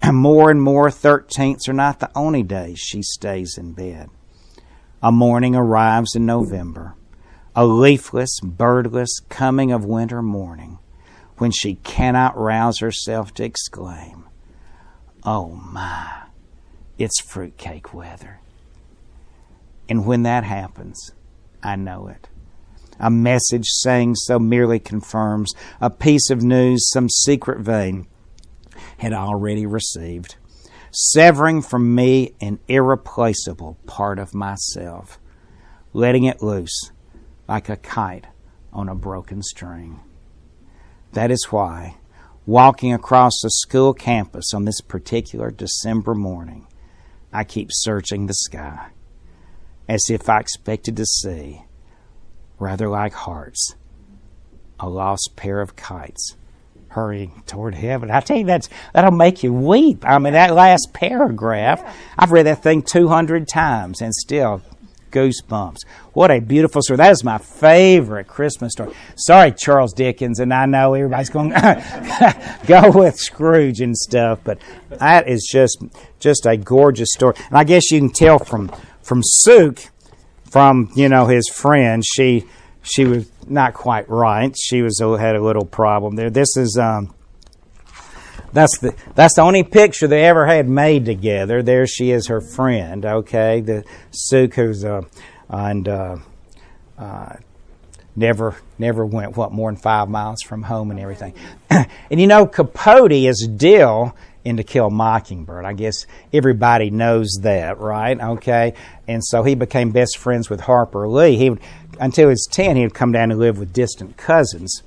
And 0.00 0.16
more 0.22 0.50
and 0.50 0.62
more, 0.62 0.88
13ths 0.88 1.68
are 1.68 1.74
not 1.74 2.00
the 2.00 2.10
only 2.14 2.42
days 2.42 2.78
she 2.78 3.02
stays 3.02 3.58
in 3.58 3.74
bed. 3.74 4.08
A 5.02 5.12
morning 5.12 5.54
arrives 5.54 6.16
in 6.16 6.24
November, 6.24 6.94
a 7.54 7.66
leafless, 7.66 8.40
birdless 8.40 9.20
coming 9.28 9.70
of 9.70 9.84
winter 9.84 10.22
morning, 10.22 10.78
when 11.36 11.50
she 11.50 11.74
cannot 11.74 12.38
rouse 12.38 12.78
herself 12.78 13.34
to 13.34 13.44
exclaim, 13.44 14.30
Oh 15.24 15.48
my, 15.48 16.22
it's 16.96 17.20
fruitcake 17.20 17.92
weather. 17.92 18.40
And 19.90 20.06
when 20.06 20.22
that 20.22 20.44
happens, 20.44 21.12
I 21.62 21.76
know 21.76 22.08
it. 22.08 22.30
A 23.00 23.10
message 23.10 23.66
saying 23.66 24.16
so 24.16 24.38
merely 24.38 24.78
confirms 24.78 25.52
a 25.80 25.90
piece 25.90 26.30
of 26.30 26.42
news 26.42 26.90
some 26.90 27.08
secret 27.08 27.60
vein 27.60 28.06
had 28.98 29.12
already 29.12 29.66
received, 29.66 30.36
severing 30.90 31.62
from 31.62 31.94
me 31.94 32.34
an 32.40 32.58
irreplaceable 32.66 33.78
part 33.86 34.18
of 34.18 34.34
myself, 34.34 35.18
letting 35.92 36.24
it 36.24 36.42
loose 36.42 36.90
like 37.48 37.68
a 37.68 37.76
kite 37.76 38.26
on 38.72 38.88
a 38.88 38.94
broken 38.94 39.42
string. 39.42 40.00
That 41.12 41.30
is 41.30 41.46
why, 41.50 41.96
walking 42.46 42.92
across 42.92 43.40
the 43.42 43.50
school 43.50 43.94
campus 43.94 44.52
on 44.52 44.64
this 44.64 44.80
particular 44.80 45.50
December 45.50 46.14
morning, 46.14 46.66
I 47.32 47.44
keep 47.44 47.68
searching 47.70 48.26
the 48.26 48.34
sky 48.34 48.88
as 49.88 50.04
if 50.10 50.28
I 50.28 50.40
expected 50.40 50.96
to 50.96 51.06
see 51.06 51.62
rather 52.58 52.88
like 52.88 53.12
hearts, 53.12 53.74
a 54.80 54.88
lost 54.88 55.32
pair 55.36 55.60
of 55.60 55.76
kites 55.76 56.36
hurrying 56.88 57.42
toward 57.46 57.74
heaven. 57.74 58.10
I 58.10 58.20
tell 58.20 58.38
you, 58.38 58.44
that's 58.44 58.68
that'll 58.92 59.10
make 59.10 59.42
you 59.42 59.52
weep. 59.52 60.04
I 60.04 60.18
mean, 60.18 60.32
that 60.32 60.54
last 60.54 60.92
paragraph, 60.92 61.96
I've 62.18 62.32
read 62.32 62.46
that 62.46 62.62
thing 62.62 62.82
200 62.82 63.46
times 63.46 64.00
and 64.00 64.14
still 64.14 64.62
goosebumps. 65.10 65.84
What 66.12 66.30
a 66.30 66.40
beautiful 66.40 66.82
story. 66.82 66.98
That 66.98 67.12
is 67.12 67.24
my 67.24 67.38
favorite 67.38 68.26
Christmas 68.26 68.72
story. 68.72 68.94
Sorry, 69.16 69.52
Charles 69.52 69.92
Dickens, 69.92 70.40
and 70.40 70.52
I 70.52 70.66
know 70.66 70.94
everybody's 70.94 71.30
going 71.30 71.50
to 71.50 72.58
go 72.66 72.90
with 72.90 73.16
Scrooge 73.16 73.80
and 73.80 73.96
stuff, 73.96 74.40
but 74.44 74.58
that 74.90 75.28
is 75.28 75.48
just 75.50 75.78
just 76.18 76.46
a 76.46 76.56
gorgeous 76.56 77.10
story. 77.12 77.34
And 77.48 77.56
I 77.56 77.64
guess 77.64 77.90
you 77.90 78.00
can 78.00 78.10
tell 78.10 78.38
from 78.38 78.70
from 79.02 79.22
Sook 79.22 79.78
from 80.50 80.90
you 80.94 81.08
know 81.08 81.26
his 81.26 81.48
friend. 81.48 82.02
She 82.04 82.44
she 82.82 83.04
was 83.04 83.30
not 83.46 83.74
quite 83.74 84.08
right. 84.08 84.54
She 84.58 84.82
was 84.82 85.00
had 85.00 85.36
a 85.36 85.42
little 85.42 85.64
problem 85.64 86.16
there. 86.16 86.30
This 86.30 86.56
is 86.56 86.78
um, 86.78 87.14
that's 88.52 88.78
the 88.78 88.94
that's 89.14 89.34
the 89.34 89.42
only 89.42 89.62
picture 89.62 90.06
they 90.06 90.24
ever 90.24 90.46
had 90.46 90.68
made 90.68 91.04
together. 91.04 91.62
There 91.62 91.86
she 91.86 92.10
is, 92.10 92.28
her 92.28 92.40
friend. 92.40 93.04
Okay, 93.04 93.60
the 93.60 93.84
Sook 94.10 94.54
who's 94.54 94.84
uh, 94.84 95.02
and 95.48 95.88
uh, 95.88 96.16
uh, 96.98 97.36
never 98.16 98.56
never 98.78 99.04
went 99.04 99.36
what 99.36 99.52
more 99.52 99.70
than 99.70 99.80
five 99.80 100.08
miles 100.08 100.42
from 100.42 100.62
home 100.62 100.90
and 100.90 101.00
everything. 101.00 101.34
and 101.70 101.86
you 102.10 102.26
know, 102.26 102.46
Capote 102.46 103.12
is 103.12 103.48
Dill 103.56 104.14
in 104.48 104.56
To 104.56 104.64
Kill 104.64 104.90
Mockingbird. 104.90 105.64
I 105.64 105.74
guess 105.74 106.06
everybody 106.32 106.90
knows 106.90 107.38
that, 107.42 107.78
right? 107.78 108.18
Okay, 108.18 108.74
and 109.06 109.22
so 109.24 109.42
he 109.42 109.54
became 109.54 109.90
best 109.90 110.16
friends 110.16 110.48
with 110.48 110.60
Harper 110.60 111.06
Lee. 111.06 111.36
He 111.36 111.50
would, 111.50 111.60
until 112.00 112.28
he 112.28 112.30
was 112.30 112.48
ten, 112.50 112.76
he 112.76 112.82
would 112.82 112.94
come 112.94 113.12
down 113.12 113.30
and 113.30 113.38
live 113.38 113.58
with 113.58 113.72
distant 113.72 114.16
cousins. 114.16 114.82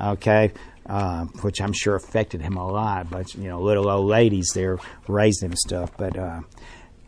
Okay, 0.00 0.52
uh, 0.86 1.24
which 1.42 1.60
I'm 1.60 1.72
sure 1.72 1.96
affected 1.96 2.40
him 2.40 2.56
a 2.56 2.66
lot. 2.66 3.10
But 3.10 3.34
you 3.34 3.48
know, 3.48 3.60
little 3.60 3.88
old 3.90 4.06
ladies 4.06 4.52
there 4.54 4.78
raising 5.08 5.50
him 5.50 5.56
stuff. 5.56 5.90
But 5.96 6.16
uh, 6.16 6.40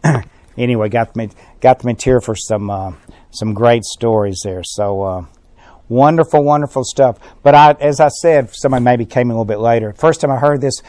anyway, 0.59 0.89
got 0.89 1.15
the 1.15 1.31
got 1.61 1.79
the 1.79 1.87
material 1.87 2.21
for 2.21 2.35
some 2.35 2.69
uh, 2.69 2.93
some 3.31 3.55
great 3.55 3.85
stories 3.85 4.41
there. 4.45 4.63
So 4.65 5.03
uh, 5.03 5.25
wonderful, 5.89 6.43
wonderful 6.43 6.85
stuff. 6.85 7.19
But 7.43 7.55
I, 7.55 7.73
as 7.73 8.01
I 8.01 8.09
said, 8.09 8.51
somebody 8.55 8.83
maybe 8.83 9.05
came 9.05 9.31
a 9.31 9.35
little 9.35 9.45
bit 9.45 9.59
later. 9.59 9.93
First 9.93 10.21
time 10.21 10.31
I 10.31 10.39
heard 10.39 10.61
this, 10.61 10.83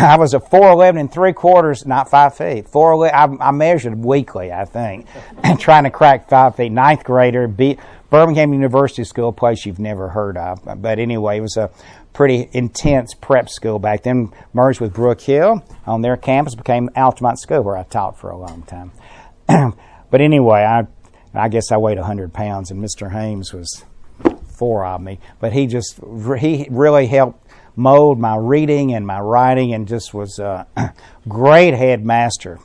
I 0.00 0.16
was 0.16 0.34
a 0.34 0.40
four 0.40 0.70
eleven 0.70 1.00
and 1.00 1.12
three 1.12 1.32
quarters, 1.32 1.86
not 1.86 2.10
five 2.10 2.36
feet. 2.36 2.68
Four 2.68 3.06
I, 3.06 3.24
I 3.40 3.50
measured 3.50 4.02
weekly, 4.02 4.52
I 4.52 4.64
think, 4.64 5.06
trying 5.58 5.84
to 5.84 5.90
crack 5.90 6.28
five 6.28 6.56
feet. 6.56 6.72
Ninth 6.72 7.04
grader, 7.04 7.46
beat 7.46 7.78
Birmingham 8.08 8.52
University 8.52 9.04
School, 9.04 9.28
a 9.28 9.32
place 9.32 9.66
you've 9.66 9.78
never 9.78 10.08
heard 10.08 10.36
of. 10.36 10.60
But 10.80 10.98
anyway, 10.98 11.38
it 11.38 11.42
was 11.42 11.56
a 11.56 11.70
pretty 12.12 12.48
intense 12.52 13.14
prep 13.14 13.48
school 13.48 13.78
back 13.78 14.02
then. 14.02 14.32
Merged 14.52 14.80
with 14.80 14.94
Brooke 14.94 15.20
Hill 15.20 15.62
on 15.86 16.02
their 16.02 16.16
campus, 16.16 16.54
became 16.54 16.90
Altamont 16.96 17.38
School, 17.38 17.62
where 17.62 17.76
I 17.76 17.82
taught 17.82 18.18
for 18.18 18.30
a 18.30 18.38
long 18.38 18.62
time. 18.62 18.92
but 20.10 20.20
anyway, 20.20 20.62
I 20.62 20.86
I 21.34 21.48
guess 21.48 21.70
I 21.70 21.76
weighed 21.76 21.98
hundred 21.98 22.32
pounds, 22.32 22.70
and 22.70 22.82
Mr. 22.82 23.12
Hames 23.12 23.52
was 23.52 23.84
four 24.56 24.84
of 24.84 25.00
me. 25.00 25.18
But 25.40 25.52
he 25.52 25.66
just 25.66 26.00
he 26.38 26.66
really 26.70 27.06
helped 27.06 27.49
mold 27.76 28.18
my 28.18 28.36
reading 28.36 28.92
and 28.94 29.06
my 29.06 29.20
writing, 29.20 29.72
and 29.72 29.86
just 29.86 30.12
was 30.14 30.38
a 30.38 30.66
great 31.28 31.74
headmaster 31.74 32.58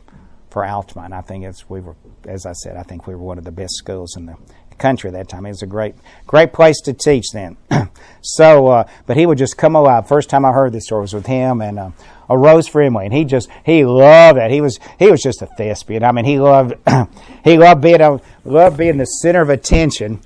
for 0.49 0.65
Altamont. 0.65 1.13
I 1.13 1.21
think 1.21 1.45
it's 1.45 1.69
we 1.69 1.81
were, 1.81 1.95
as 2.27 2.45
I 2.45 2.53
said, 2.53 2.77
I 2.77 2.83
think 2.83 3.07
we 3.07 3.15
were 3.15 3.21
one 3.21 3.37
of 3.37 3.43
the 3.43 3.51
best 3.51 3.75
schools 3.75 4.15
in 4.15 4.25
the 4.25 4.35
country 4.77 5.09
at 5.09 5.13
that 5.13 5.29
time. 5.29 5.45
It 5.45 5.49
was 5.49 5.61
a 5.61 5.67
great, 5.67 5.95
great 6.27 6.53
place 6.53 6.79
to 6.81 6.93
teach 6.93 7.25
then. 7.33 7.57
so, 8.21 8.67
uh, 8.67 8.87
but 9.05 9.17
he 9.17 9.25
would 9.25 9.37
just 9.37 9.57
come 9.57 9.75
alive. 9.75 10.07
First 10.07 10.29
time 10.29 10.45
I 10.45 10.51
heard 10.51 10.73
this 10.73 10.85
story 10.85 11.01
was 11.01 11.13
with 11.13 11.25
him 11.25 11.61
and 11.61 11.79
uh, 11.79 11.89
a 12.29 12.37
Rose 12.37 12.67
Frimley, 12.67 13.05
and 13.05 13.13
he 13.13 13.25
just 13.25 13.49
he 13.65 13.85
loved 13.85 14.37
it. 14.37 14.51
He 14.51 14.61
was 14.61 14.79
he 14.97 15.09
was 15.09 15.21
just 15.21 15.41
a 15.41 15.45
thespian. 15.45 16.03
I 16.03 16.11
mean, 16.11 16.25
he 16.25 16.39
loved 16.39 16.75
he 17.43 17.57
loved 17.57 17.81
being 17.81 18.01
a, 18.01 18.19
loved 18.43 18.77
being 18.77 18.97
the 18.97 19.05
center 19.05 19.41
of 19.41 19.49
attention. 19.49 20.21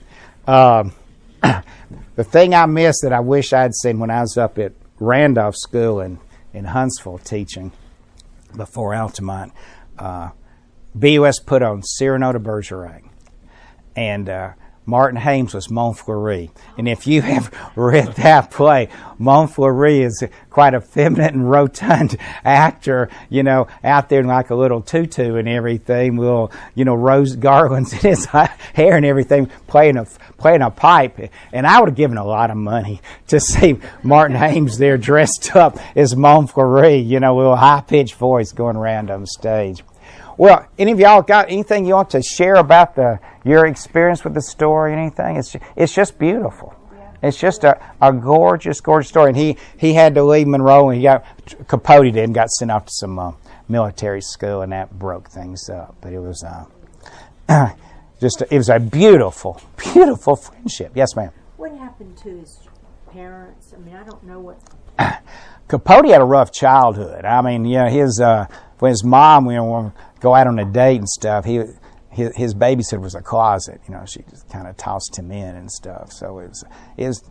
Um, 0.47 0.93
the 2.19 2.25
thing 2.25 2.53
I 2.53 2.65
missed 2.65 3.03
that 3.03 3.13
I 3.13 3.21
wish 3.21 3.53
I'd 3.53 3.73
seen 3.73 3.97
when 3.97 4.09
I 4.09 4.19
was 4.19 4.35
up 4.35 4.59
at 4.59 4.73
Randolph 4.99 5.55
School 5.55 6.01
in 6.01 6.19
in 6.53 6.65
Huntsville 6.65 7.17
teaching 7.17 7.71
before 8.57 8.93
Altamont, 8.93 9.53
uh, 9.97 10.31
BUS 10.93 11.39
put 11.39 11.61
on 11.61 11.81
Cyrano 11.81 12.33
de 12.33 12.39
Bergerac. 12.39 13.05
And 13.95 14.27
uh, 14.27 14.51
Martin 14.89 15.19
Hames 15.19 15.53
was 15.53 15.67
Montfleury. 15.67 16.49
And 16.77 16.87
if 16.87 17.05
you 17.05 17.21
have 17.33 17.53
read 17.75 18.15
that 18.15 18.49
play, 18.49 18.89
Montfleury 19.19 20.03
is 20.03 20.23
quite 20.49 20.73
a 20.73 20.81
feminine 20.81 21.35
and 21.35 21.49
rotund 21.49 22.17
actor, 22.43 23.09
you 23.29 23.43
know, 23.43 23.67
out 23.83 24.09
there 24.09 24.21
in 24.21 24.27
like 24.27 24.49
a 24.49 24.55
little 24.55 24.81
tutu 24.81 25.35
and 25.35 25.47
everything, 25.47 26.17
with, 26.17 26.51
you 26.73 26.85
know, 26.85 26.95
rose 26.95 27.35
garlands 27.37 27.93
in 27.93 27.99
his 27.99 28.25
hair 28.25 28.95
and 28.95 29.05
everything, 29.05 29.45
playing 29.67 29.97
a, 29.97 30.05
playing 30.37 30.61
a 30.61 30.71
pipe. 30.71 31.19
And 31.53 31.67
I 31.67 31.79
would 31.79 31.89
have 31.89 31.95
given 31.95 32.17
a 32.17 32.25
lot 32.25 32.49
of 32.49 32.57
money 32.57 33.01
to 33.27 33.39
see 33.39 33.77
Martin 34.01 34.35
Hames 34.35 34.77
there 34.77 34.97
dressed 34.97 35.55
up 35.55 35.77
as 35.95 36.15
Montfleury, 36.15 37.05
you 37.05 37.19
know, 37.19 37.35
with 37.35 37.47
a 37.47 37.55
high 37.55 37.81
pitched 37.81 38.15
voice 38.15 38.51
going 38.51 38.75
around 38.75 39.11
on 39.11 39.25
stage. 39.27 39.83
Well, 40.39 40.65
any 40.77 40.93
of 40.93 41.01
y'all 41.01 41.21
got 41.21 41.49
anything 41.49 41.85
you 41.85 41.95
want 41.95 42.11
to 42.11 42.21
share 42.21 42.55
about 42.55 42.95
the 42.95 43.19
your 43.43 43.65
experience 43.65 44.23
with 44.23 44.33
the 44.33 44.41
story? 44.41 44.93
Anything? 44.93 45.35
It's 45.35 45.53
it's 45.75 45.93
just 45.93 46.17
beautiful. 46.17 46.73
It's 47.21 47.37
just 47.37 47.65
a, 47.65 47.77
a 48.01 48.13
gorgeous, 48.13 48.79
gorgeous 48.79 49.09
story. 49.09 49.31
And 49.31 49.37
he, 49.37 49.57
he 49.77 49.93
had 49.93 50.15
to 50.15 50.23
leave 50.23 50.47
Monroe, 50.47 50.87
and 50.87 50.97
he 50.97 51.03
got 51.03 51.25
Capote 51.67 52.13
did 52.13 52.23
and 52.23 52.33
got 52.33 52.49
sent 52.51 52.71
off 52.71 52.85
to 52.85 52.91
some 52.93 53.19
uh, 53.19 53.33
military 53.67 54.21
school, 54.21 54.61
and 54.61 54.71
that 54.71 54.97
broke 54.97 55.29
things 55.29 55.69
up. 55.69 55.97
But 55.99 56.13
it 56.13 56.19
was 56.19 56.41
uh, 56.41 57.73
just 58.21 58.39
a, 58.39 58.53
it 58.53 58.57
was 58.57 58.69
a 58.69 58.79
beautiful, 58.79 59.61
beautiful 59.75 60.37
friendship. 60.37 60.93
Yes, 60.95 61.17
ma'am. 61.17 61.31
What 61.57 61.73
happened 61.73 62.17
to 62.19 62.29
his 62.29 62.59
parents? 63.11 63.73
I 63.75 63.79
mean, 63.81 63.97
I 63.97 64.05
don't 64.05 64.23
know 64.23 64.39
what. 64.39 64.61
Capote 65.67 66.07
had 66.07 66.21
a 66.21 66.25
rough 66.25 66.53
childhood. 66.53 67.25
I 67.25 67.41
mean, 67.41 67.65
you 67.65 67.79
know, 67.79 67.89
his 67.89 68.21
uh, 68.21 68.47
when 68.79 68.91
his 68.91 69.03
mom, 69.03 69.47
you 69.47 69.57
know, 69.57 69.93
go 70.19 70.35
out 70.35 70.47
on 70.47 70.59
a 70.59 70.65
date 70.65 70.97
and 70.97 71.09
stuff, 71.09 71.45
he 71.45 71.63
his, 72.11 72.53
babysitter 72.53 73.01
was 73.01 73.15
a 73.15 73.21
closet. 73.21 73.79
You 73.87 73.93
know, 73.93 74.03
she 74.05 74.23
just 74.29 74.49
kind 74.49 74.67
of 74.67 74.75
tossed 74.77 75.17
him 75.17 75.31
in 75.31 75.55
and 75.55 75.71
stuff. 75.71 76.11
So 76.11 76.39
it 76.39 76.49
was, 76.49 76.65
it 76.97 77.07
was 77.07 77.29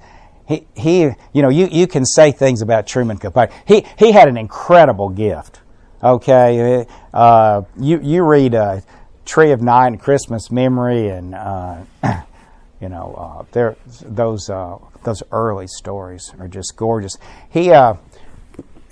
he, 0.48 0.66
he, 0.74 1.02
you 1.32 1.42
know, 1.42 1.50
you, 1.50 1.68
you 1.70 1.86
can 1.86 2.06
say 2.06 2.32
things 2.32 2.62
about 2.62 2.86
Truman 2.86 3.18
Capote. 3.18 3.50
He, 3.66 3.84
he 3.98 4.12
had 4.12 4.28
an 4.28 4.38
incredible 4.38 5.10
gift. 5.10 5.60
Okay, 6.02 6.86
uh, 7.12 7.62
you, 7.78 8.00
you 8.00 8.22
read 8.22 8.54
uh, 8.54 8.80
Tree 9.26 9.50
of 9.50 9.60
Night 9.60 9.88
and 9.88 10.00
Christmas 10.00 10.50
Memory, 10.50 11.08
and 11.08 11.34
uh, 11.34 11.82
you 12.80 12.88
know, 12.88 13.14
uh, 13.14 13.44
there 13.50 13.76
those 14.02 14.48
uh, 14.48 14.78
those 15.02 15.24
early 15.32 15.66
stories 15.66 16.32
are 16.38 16.46
just 16.46 16.76
gorgeous. 16.76 17.18
He, 17.50 17.72
uh, 17.72 17.94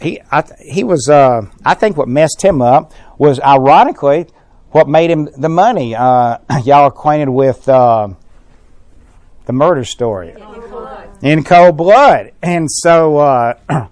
he, 0.01 0.20
I, 0.32 0.42
he 0.61 0.82
was. 0.82 1.09
I 1.09 1.74
think 1.74 1.97
what 1.97 2.09
messed 2.09 2.42
him 2.42 2.61
up 2.61 2.92
was, 3.19 3.41
ironically, 3.41 4.27
what 4.71 4.89
made 4.89 5.11
him 5.11 5.29
the 5.37 5.49
money. 5.49 5.95
Uh, 5.95 6.39
y'all 6.64 6.87
acquainted 6.87 7.31
with 7.31 7.69
uh, 7.69 8.09
the 9.47 9.53
murder 9.53 9.85
story 9.85 10.31
In 10.33 10.37
cold 10.37 10.71
blood. 10.71 11.09
in 11.23 11.45
cold 11.45 11.77
blood, 11.77 12.33
and 12.43 12.71
so 12.71 13.17
uh, 13.19 13.55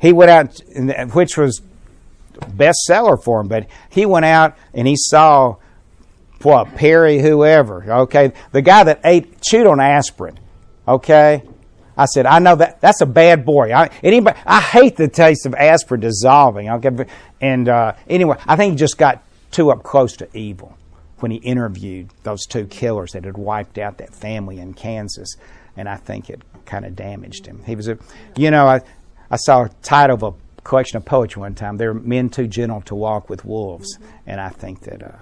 he 0.00 0.12
went 0.12 0.30
out, 0.30 0.60
which 1.14 1.36
was 1.36 1.60
bestseller 2.40 3.22
for 3.22 3.40
him. 3.40 3.48
But 3.48 3.66
he 3.90 4.06
went 4.06 4.26
out 4.26 4.56
and 4.74 4.86
he 4.86 4.94
saw 4.96 5.56
what 6.42 6.74
Perry, 6.74 7.20
whoever. 7.20 7.84
Okay, 8.02 8.32
the 8.52 8.62
guy 8.62 8.84
that 8.84 9.00
ate 9.04 9.40
chewed 9.40 9.66
on 9.66 9.80
aspirin. 9.80 10.38
Okay, 10.86 11.42
I 11.96 12.04
said, 12.06 12.26
I 12.26 12.38
know 12.38 12.56
that 12.56 12.80
that's 12.80 13.00
a 13.00 13.06
bad 13.06 13.44
boy. 13.44 13.72
I, 13.72 13.90
anybody, 14.02 14.38
I 14.44 14.60
hate 14.60 14.96
the 14.96 15.08
taste 15.08 15.46
of 15.46 15.54
aspirin 15.54 16.00
dissolving. 16.00 16.68
Okay, 16.68 17.06
and 17.40 17.68
uh, 17.68 17.94
anyway, 18.08 18.36
I 18.46 18.56
think 18.56 18.72
he 18.72 18.76
just 18.76 18.98
got 18.98 19.22
too 19.50 19.70
up 19.70 19.82
close 19.82 20.16
to 20.16 20.28
evil 20.36 20.76
when 21.20 21.30
he 21.30 21.38
interviewed 21.38 22.10
those 22.24 22.44
two 22.44 22.66
killers 22.66 23.12
that 23.12 23.24
had 23.24 23.38
wiped 23.38 23.78
out 23.78 23.98
that 23.98 24.14
family 24.14 24.58
in 24.58 24.74
Kansas, 24.74 25.36
and 25.76 25.88
I 25.88 25.96
think 25.96 26.28
it 26.28 26.42
kind 26.66 26.84
of 26.84 26.94
damaged 26.94 27.46
him. 27.46 27.62
He 27.64 27.74
was 27.74 27.88
a, 27.88 27.98
you 28.36 28.50
know, 28.50 28.66
I 28.66 28.80
I 29.30 29.36
saw 29.36 29.64
a 29.64 29.70
title 29.82 30.16
of 30.16 30.22
a 30.22 30.62
collection 30.62 30.96
of 30.98 31.04
poetry 31.04 31.40
one 31.40 31.54
time. 31.54 31.76
There 31.78 31.90
are 31.90 31.94
men 31.94 32.28
too 32.28 32.46
gentle 32.46 32.82
to 32.82 32.94
walk 32.94 33.30
with 33.30 33.44
wolves, 33.44 33.98
and 34.26 34.40
I 34.40 34.50
think 34.50 34.80
that 34.82 35.02
uh, 35.02 35.16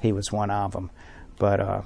he 0.00 0.12
was 0.12 0.30
one 0.30 0.50
of 0.50 0.72
them. 0.72 0.90
But 1.38 1.60
uh, 1.60 1.82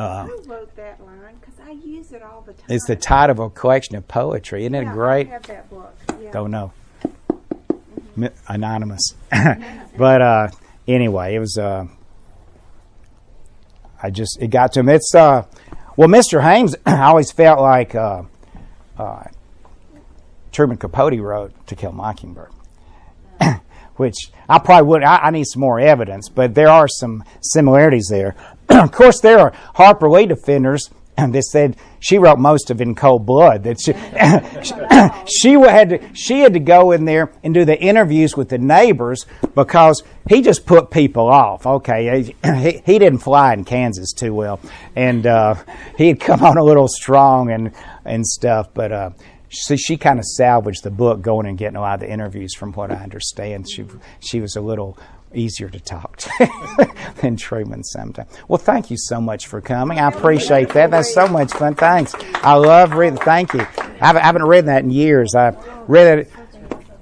uh, 0.00 0.26
Who 0.26 0.42
wrote 0.50 0.74
that 0.76 1.04
line? 1.04 1.36
Because 1.40 1.60
I 1.60 1.72
use 1.72 2.12
it 2.12 2.22
all 2.22 2.40
the 2.40 2.54
time. 2.54 2.66
it's 2.70 2.86
the 2.86 2.96
title 2.96 3.32
of 3.32 3.38
a 3.38 3.50
collection 3.50 3.96
of 3.96 4.08
poetry. 4.08 4.62
Isn't 4.62 4.74
it 4.74 4.84
yeah, 4.84 4.92
great? 4.92 5.26
I 5.28 5.30
have 5.30 5.42
that 5.42 5.68
book. 5.68 5.94
Yeah. 6.20 6.30
Don't 6.32 6.50
know. 6.50 6.72
Mi- 8.16 8.30
Anonymous. 8.48 9.14
but 9.30 10.22
uh, 10.22 10.48
anyway, 10.88 11.34
it 11.34 11.38
was. 11.38 11.58
Uh, 11.58 11.86
I 14.02 14.10
just 14.10 14.38
it 14.40 14.48
got 14.48 14.72
to 14.72 14.80
him. 14.80 14.88
It's 14.88 15.14
uh, 15.14 15.44
well, 15.96 16.08
Mr. 16.08 16.42
Hames. 16.42 16.74
I 16.86 17.02
always 17.02 17.30
felt 17.30 17.60
like 17.60 17.94
uh, 17.94 18.22
uh, 18.98 19.24
Truman 20.50 20.78
Capote 20.78 21.20
wrote 21.20 21.52
To 21.66 21.76
Kill 21.76 21.90
a 21.90 21.92
Mockingbird, 21.92 22.50
which 23.96 24.16
I 24.48 24.58
probably 24.58 24.88
would. 24.88 25.02
I, 25.02 25.16
I 25.18 25.30
need 25.30 25.44
some 25.46 25.60
more 25.60 25.78
evidence, 25.78 26.30
but 26.30 26.54
there 26.54 26.68
are 26.68 26.88
some 26.88 27.22
similarities 27.42 28.08
there. 28.10 28.34
of 28.82 28.92
course, 28.92 29.20
there 29.20 29.38
are 29.38 29.52
Harper 29.74 30.08
Lee 30.08 30.26
defenders 30.26 30.90
they 31.28 31.42
said 31.42 31.76
she 31.98 32.18
wrote 32.18 32.38
most 32.38 32.70
of 32.70 32.80
in 32.80 32.94
cold 32.94 33.26
blood. 33.26 33.64
That 33.64 33.80
she, 33.80 33.92
she 35.26 35.52
had 35.52 35.90
to, 35.90 36.14
she 36.14 36.40
had 36.40 36.54
to 36.54 36.60
go 36.60 36.92
in 36.92 37.04
there 37.04 37.32
and 37.44 37.52
do 37.52 37.64
the 37.64 37.78
interviews 37.78 38.36
with 38.36 38.48
the 38.48 38.58
neighbors 38.58 39.26
because 39.54 40.02
he 40.28 40.40
just 40.40 40.66
put 40.66 40.90
people 40.90 41.28
off. 41.28 41.66
Okay, 41.66 42.22
he, 42.22 42.36
he 42.84 42.98
didn't 42.98 43.18
fly 43.18 43.52
in 43.52 43.64
Kansas 43.64 44.12
too 44.12 44.32
well, 44.32 44.60
and 44.96 45.26
uh, 45.26 45.54
he 45.98 46.08
had 46.08 46.20
come 46.20 46.42
on 46.42 46.56
a 46.56 46.64
little 46.64 46.88
strong 46.88 47.50
and 47.50 47.72
and 48.04 48.26
stuff. 48.26 48.68
But 48.72 48.92
uh, 48.92 49.10
she, 49.48 49.76
she 49.76 49.96
kind 49.96 50.18
of 50.18 50.24
salvaged 50.24 50.84
the 50.84 50.90
book 50.90 51.20
going 51.20 51.46
and 51.46 51.58
getting 51.58 51.76
a 51.76 51.80
lot 51.80 51.94
of 51.94 52.00
the 52.00 52.10
interviews. 52.10 52.54
From 52.54 52.72
what 52.72 52.90
I 52.90 52.96
understand, 52.96 53.68
she 53.70 53.84
she 54.20 54.40
was 54.40 54.56
a 54.56 54.60
little 54.60 54.98
easier 55.34 55.68
to 55.68 55.80
talk 55.80 56.16
to 56.16 56.88
than 57.22 57.36
Truman 57.36 57.84
sometimes. 57.84 58.30
Well, 58.48 58.58
thank 58.58 58.90
you 58.90 58.96
so 58.98 59.20
much 59.20 59.46
for 59.46 59.60
coming. 59.60 59.98
I 59.98 60.08
appreciate 60.08 60.70
that. 60.70 60.90
That's 60.90 61.14
so 61.14 61.28
much 61.28 61.52
fun. 61.52 61.74
Thanks. 61.74 62.14
I 62.34 62.54
love 62.54 62.92
reading. 62.94 63.18
Thank 63.18 63.54
you. 63.54 63.60
I 64.00 64.18
haven't, 64.18 64.44
read 64.44 64.66
that 64.66 64.82
in 64.82 64.90
years. 64.90 65.34
I 65.34 65.54
read 65.86 66.18
it 66.18 66.32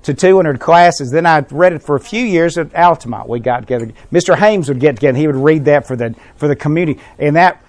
to 0.05 0.15
200 0.15 0.61
classes. 0.61 1.11
Then 1.11 1.27
I 1.27 1.41
read 1.51 1.73
it 1.73 1.83
for 1.83 1.97
a 1.97 2.01
few 2.01 2.25
years 2.25 2.59
at 2.59 2.75
Altamont. 2.75 3.29
We 3.29 3.41
got 3.41 3.61
together. 3.61 3.93
Mr. 4.13 4.37
Hames 4.37 4.69
would 4.69 4.81
get 4.81 4.97
together. 4.97 5.17
He 5.17 5.27
would 5.27 5.37
read 5.37 5.67
that 5.67 5.87
for 5.87 5.97
the 5.97 6.15
for 6.37 6.49
the 6.49 6.57
community, 6.57 7.01
and 7.19 7.37
that 7.37 7.63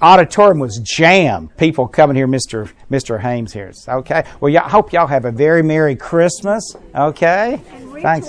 auditorium 0.00 0.58
was 0.58 0.78
jammed. 0.78 1.56
People 1.56 1.88
coming 1.88 2.16
here, 2.16 2.28
Mr. 2.28 2.70
Mr. 2.90 3.20
Hames 3.20 3.52
here. 3.52 3.72
Okay. 3.88 4.24
Well, 4.40 4.52
y'all, 4.52 4.64
I 4.64 4.68
hope 4.68 4.92
y'all 4.92 5.06
have 5.06 5.24
a 5.24 5.32
very 5.32 5.62
merry 5.62 5.96
Christmas. 5.96 6.76
Okay. 6.94 7.60
Thanks. 8.02 8.28